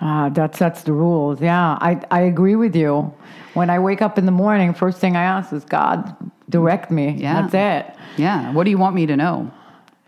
Ah, 0.00 0.30
that 0.30 0.56
sets 0.56 0.82
the 0.82 0.92
rules. 0.92 1.40
Yeah, 1.40 1.78
I, 1.80 2.02
I 2.10 2.22
agree 2.22 2.56
with 2.56 2.74
you. 2.74 3.14
When 3.54 3.70
I 3.70 3.78
wake 3.78 4.02
up 4.02 4.18
in 4.18 4.26
the 4.26 4.32
morning, 4.32 4.74
first 4.74 4.98
thing 4.98 5.14
I 5.14 5.22
ask 5.22 5.52
is, 5.52 5.64
God, 5.64 6.16
direct 6.48 6.90
me. 6.90 7.10
Yeah. 7.10 7.42
That's 7.46 7.54
it. 7.54 7.96
Yeah. 8.16 8.52
What 8.52 8.64
do 8.64 8.70
you 8.70 8.78
want 8.78 8.96
me 8.96 9.06
to 9.06 9.16
know? 9.16 9.52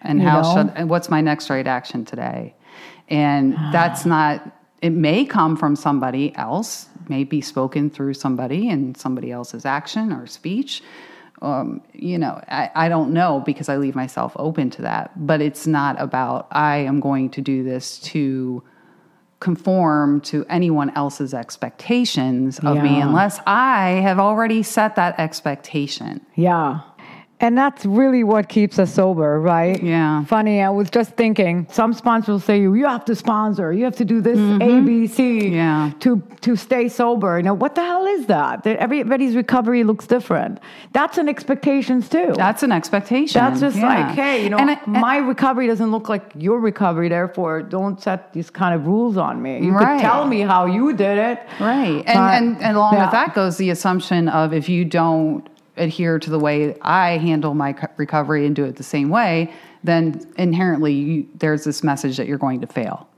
And 0.03 0.21
You 0.21 0.27
how 0.29 0.40
know? 0.43 0.55
should 0.57 0.73
and 0.75 0.90
what's 0.90 1.09
my 1.11 1.21
next 1.21 1.49
right 1.49 1.67
action 1.67 2.05
today? 2.05 2.57
And 3.09 3.53
that's 3.73 4.05
not 4.05 4.43
it 4.85 4.92
may 4.92 5.25
come 5.25 5.57
from 5.57 5.77
somebody 5.77 6.37
else, 6.37 6.90
may 7.09 7.25
be 7.25 7.40
spoken 7.40 7.88
through 7.88 8.12
somebody 8.12 8.68
and 8.68 8.94
somebody 8.99 9.33
else's 9.33 9.64
action 9.64 10.12
or 10.12 10.27
speech. 10.27 10.83
Um, 11.40 11.81
you 11.94 12.18
know, 12.18 12.38
I, 12.49 12.70
I 12.75 12.88
don't 12.90 13.14
know 13.14 13.42
because 13.47 13.70
I 13.70 13.79
leave 13.79 13.94
myself 13.94 14.35
open 14.37 14.68
to 14.70 14.83
that. 14.83 15.27
But 15.27 15.40
it's 15.40 15.66
not 15.66 15.99
about 15.99 16.49
I 16.51 16.77
am 16.77 17.01
going 17.01 17.31
to 17.31 17.40
do 17.40 17.64
this 17.64 17.99
to 18.01 18.62
conform 19.40 20.20
to 20.20 20.44
anyone 20.51 20.90
else's 20.90 21.33
expectations 21.33 22.59
of 22.59 22.83
me 22.83 23.01
unless 23.01 23.40
I 23.47 24.01
have 24.03 24.18
already 24.18 24.62
set 24.62 24.97
that 24.97 25.18
expectation. 25.18 26.25
Yeah. 26.35 26.81
And 27.40 27.59
that's 27.59 27.85
really 27.85 28.23
what 28.23 28.49
keeps 28.49 28.79
us 28.79 28.94
sober, 28.94 29.40
right? 29.40 29.83
Yeah. 29.83 30.25
Funny, 30.25 30.62
I 30.62 30.70
was 30.70 30.88
just 30.88 31.11
thinking, 31.16 31.66
some 31.70 31.92
sponsors 31.92 32.29
will 32.29 32.38
say, 32.40 32.61
you 32.61 32.85
have 32.87 33.05
to 33.07 33.14
sponsor, 33.16 33.73
you 33.73 33.85
have 33.85 33.97
to 33.97 34.05
do 34.05 34.20
this 34.20 34.38
A, 34.38 34.81
B, 34.81 35.07
C 35.09 35.40
Mm-hmm. 35.40 35.55
Yeah. 35.55 35.92
to, 36.01 36.23
to 36.42 36.55
stay 36.57 36.88
sober. 36.88 37.37
You 37.37 37.42
know, 37.42 37.53
what 37.55 37.75
the 37.75 37.83
hell 37.83 38.07
is 38.07 38.27
that? 38.27 38.62
That 38.62 38.79
Everybody's 38.79 39.35
recovery 39.35 39.83
looks 39.85 40.07
different. 40.07 40.61
That's 40.92 41.18
an 41.18 41.29
expectations 41.29 42.09
too. 42.09 42.33
That's 42.37 42.62
an 42.62 42.70
expectation. 42.73 43.40
That's 43.40 43.61
just 43.61 43.77
Yeah. 43.77 43.88
like, 44.07 44.14
hey, 44.14 44.44
you 44.44 44.49
know, 44.51 44.59
And 44.59 44.70
I- 44.70 44.81
and- 44.85 44.92
my 44.92 45.16
recovery 45.18 45.66
doesn't 45.66 45.90
look 45.90 46.09
like 46.09 46.31
your 46.37 46.61
recovery, 46.61 47.09
therefore 47.09 47.62
don't 47.62 48.01
set 48.01 48.33
these 48.33 48.49
kind 48.49 48.75
of 48.75 48.87
rules 48.87 49.16
on 49.16 49.42
me. 49.42 49.61
You 49.61 49.73
Right. 49.73 49.97
could 49.99 50.01
tell 50.03 50.25
me 50.27 50.40
how 50.42 50.66
you 50.66 50.92
did 50.92 51.18
it. 51.18 51.40
right, 51.61 51.97
and, 51.97 52.05
but- 52.07 52.35
and 52.35 52.62
and 52.62 52.77
along 52.77 52.94
yeah. 52.94 53.03
with 53.07 53.12
that 53.12 53.35
goes 53.35 53.57
the 53.57 53.70
assumption 53.70 54.29
of 54.29 54.53
if 54.55 54.68
you 54.68 54.85
don't 54.85 55.49
adhere 55.77 56.19
to 56.19 56.31
the 56.31 56.39
way 56.39 56.77
I 56.81 57.19
handle 57.19 57.55
my 57.55 57.75
recovery 57.97 58.47
and 58.47 58.55
do 58.55 58.65
it 58.65 58.77
the 58.77 58.83
same 58.83 59.09
way, 59.09 59.53
then 59.83 60.27
inherently 60.39 60.93
you, 60.93 61.29
there's 61.35 61.65
this 61.65 61.83
message 61.83 62.17
that 62.17 62.27
you're 62.27 62.39
going 62.39 62.61
to 62.61 62.67
fail, 62.67 63.09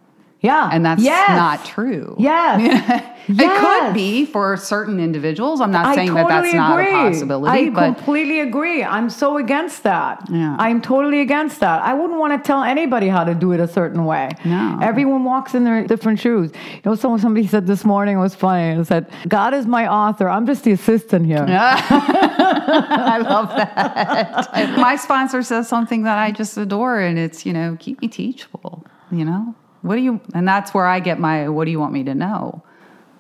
Yeah. 0.41 0.69
and 0.73 0.85
that's 0.85 1.03
Yes. 1.03 1.31
not 1.31 1.65
true. 1.65 2.15
Yes. 2.19 3.03
It 3.29 3.35
Yes. 3.39 3.83
could 3.89 3.93
be 3.95 4.25
for 4.25 4.57
certain 4.57 5.01
individuals. 5.01 5.61
I'm 5.61 5.73
not 5.73 5.85
I 5.87 5.95
saying 5.97 6.15
that 6.15 6.29
that's 6.29 6.47
totally 6.53 6.57
not 6.57 6.79
a 6.79 6.83
agree. 6.83 6.93
possibility, 6.93 7.67
I 7.67 7.71
but 7.71 7.97
completely 7.97 8.39
agree. 8.39 8.85
I'm 8.85 9.11
so 9.11 9.37
against 9.39 9.83
that. 9.83 10.23
Yeah. 10.31 10.55
I'm 10.61 10.81
totally 10.81 11.21
against 11.21 11.59
that. 11.59 11.83
I 11.83 11.93
wouldn't 11.95 12.21
want 12.21 12.35
to 12.41 12.47
tell 12.47 12.63
anybody 12.63 13.09
how 13.09 13.25
to 13.25 13.35
do 13.35 13.51
it 13.51 13.59
a 13.59 13.67
certain 13.67 14.05
way. 14.05 14.31
No. 14.45 14.79
Everyone 14.81 15.25
walks 15.25 15.57
in 15.57 15.65
their 15.65 15.85
different 15.89 16.21
shoes. 16.21 16.53
You 16.75 16.81
know, 16.85 16.95
someone 16.95 17.19
somebody 17.19 17.49
said 17.49 17.67
this 17.67 17.85
morning 17.85 18.17
it 18.17 18.21
was 18.21 18.37
funny. 18.37 18.79
It 18.81 18.87
said, 18.87 19.11
"God 19.27 19.55
is 19.55 19.67
my 19.67 19.89
author. 19.89 20.29
I'm 20.29 20.47
just 20.47 20.63
the 20.63 20.71
assistant 20.71 21.27
here." 21.27 21.45
I 21.49 23.19
love 23.29 23.49
that. 23.57 24.77
My 24.79 24.95
sponsor 24.95 25.43
says 25.43 25.69
something 25.69 26.03
that 26.05 26.19
I 26.19 26.31
just 26.31 26.57
adore, 26.57 27.01
and 27.01 27.19
it's, 27.19 27.45
you 27.45 27.53
know, 27.53 27.77
keep 27.81 28.01
me 28.01 28.07
teachable, 28.07 28.85
you 29.11 29.25
know? 29.25 29.55
What 29.87 29.97
do 29.97 30.03
you, 30.03 30.21
and 30.35 30.47
that's 30.47 30.75
where 30.75 30.87
I 30.87 31.01
get 31.01 31.21
my, 31.21 31.49
what 31.49 31.65
do 31.65 31.71
you 31.71 31.79
want 31.79 31.93
me 31.93 32.03
to 32.05 32.15
know? 32.15 32.63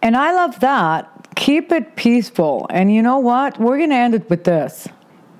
And 0.02 0.16
I 0.16 0.32
love 0.32 0.58
that. 0.60 1.28
Keep 1.36 1.70
it 1.70 1.96
peaceful. 1.96 2.66
And 2.70 2.92
you 2.92 3.02
know 3.02 3.18
what? 3.18 3.58
We're 3.60 3.78
going 3.78 3.90
to 3.90 3.96
end 3.96 4.14
it 4.14 4.28
with 4.28 4.44
this. 4.44 4.88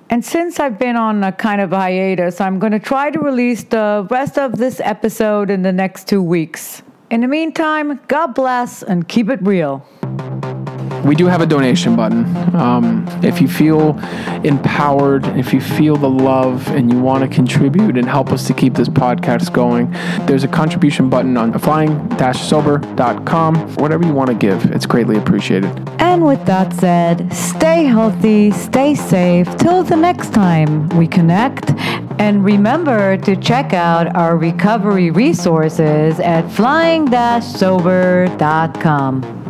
And 0.09 0.25
since 0.25 0.61
I've 0.61 0.79
been 0.79 0.95
on 0.95 1.25
a 1.25 1.33
kind 1.33 1.61
of 1.61 1.71
hiatus, 1.71 2.41
I'm 2.41 2.61
going 2.61 2.73
to 2.73 2.79
try 2.79 3.11
to 3.11 3.19
release 3.19 3.65
the 3.65 4.07
rest 4.09 4.39
of 4.39 4.57
this 4.57 4.81
episode 4.81 5.51
in 5.51 5.63
the 5.63 5.73
next 5.73 6.07
two 6.07 6.23
weeks. 6.23 6.83
In 7.11 7.23
the 7.23 7.29
meantime, 7.29 7.99
God 8.07 8.29
bless 8.29 8.85
and 8.85 9.09
keep 9.09 9.29
it 9.29 9.43
real 9.43 9.85
we 11.07 11.15
do 11.15 11.27
have 11.27 11.41
a 11.41 11.47
donation 11.47 11.97
button. 11.97 12.27
Um, 12.55 13.07
if 13.23 13.41
you 13.41 13.49
feel 13.49 13.99
empowered, 14.45 15.27
if 15.39 15.53
you 15.53 15.61
feel 15.61 15.97
the 15.97 16.11
love 16.11 16.69
and 16.69 16.93
you 16.93 17.01
want 17.01 17.23
to 17.23 17.35
contribute 17.35 17.97
and 17.97 18.09
help 18.09 18.33
us 18.33 18.47
to 18.47 18.55
keep 18.55 18.75
this 18.75 18.89
podcast 18.89 19.53
going, 19.53 19.91
there's 20.27 20.45
a 20.45 20.49
contribution 20.49 21.09
button 21.09 21.37
on 21.37 21.59
flying-sober.com. 21.59 23.75
Whatever 23.77 24.05
you 24.05 24.13
want 24.13 24.31
to 24.31 24.35
give, 24.35 24.65
it's 24.67 24.87
greatly 24.87 25.17
appreciated. 25.17 25.71
And 26.01 26.25
with 26.25 26.45
that 26.47 26.73
said, 26.73 27.33
stay 27.33 27.85
healthy, 27.85 28.51
stay 28.51 28.95
safe 28.95 29.57
till 29.57 29.83
the 29.83 29.97
next 29.97 30.33
time 30.33 30.89
we 30.91 31.07
connect. 31.07 31.71
And 32.19 32.45
remember 32.45 33.17
to 33.19 33.37
check 33.37 33.75
out 33.75 34.17
our 34.17 34.37
recovery 34.37 35.11
resources 35.11 36.19
at 36.21 36.51
flying-sober.com. 36.51 39.46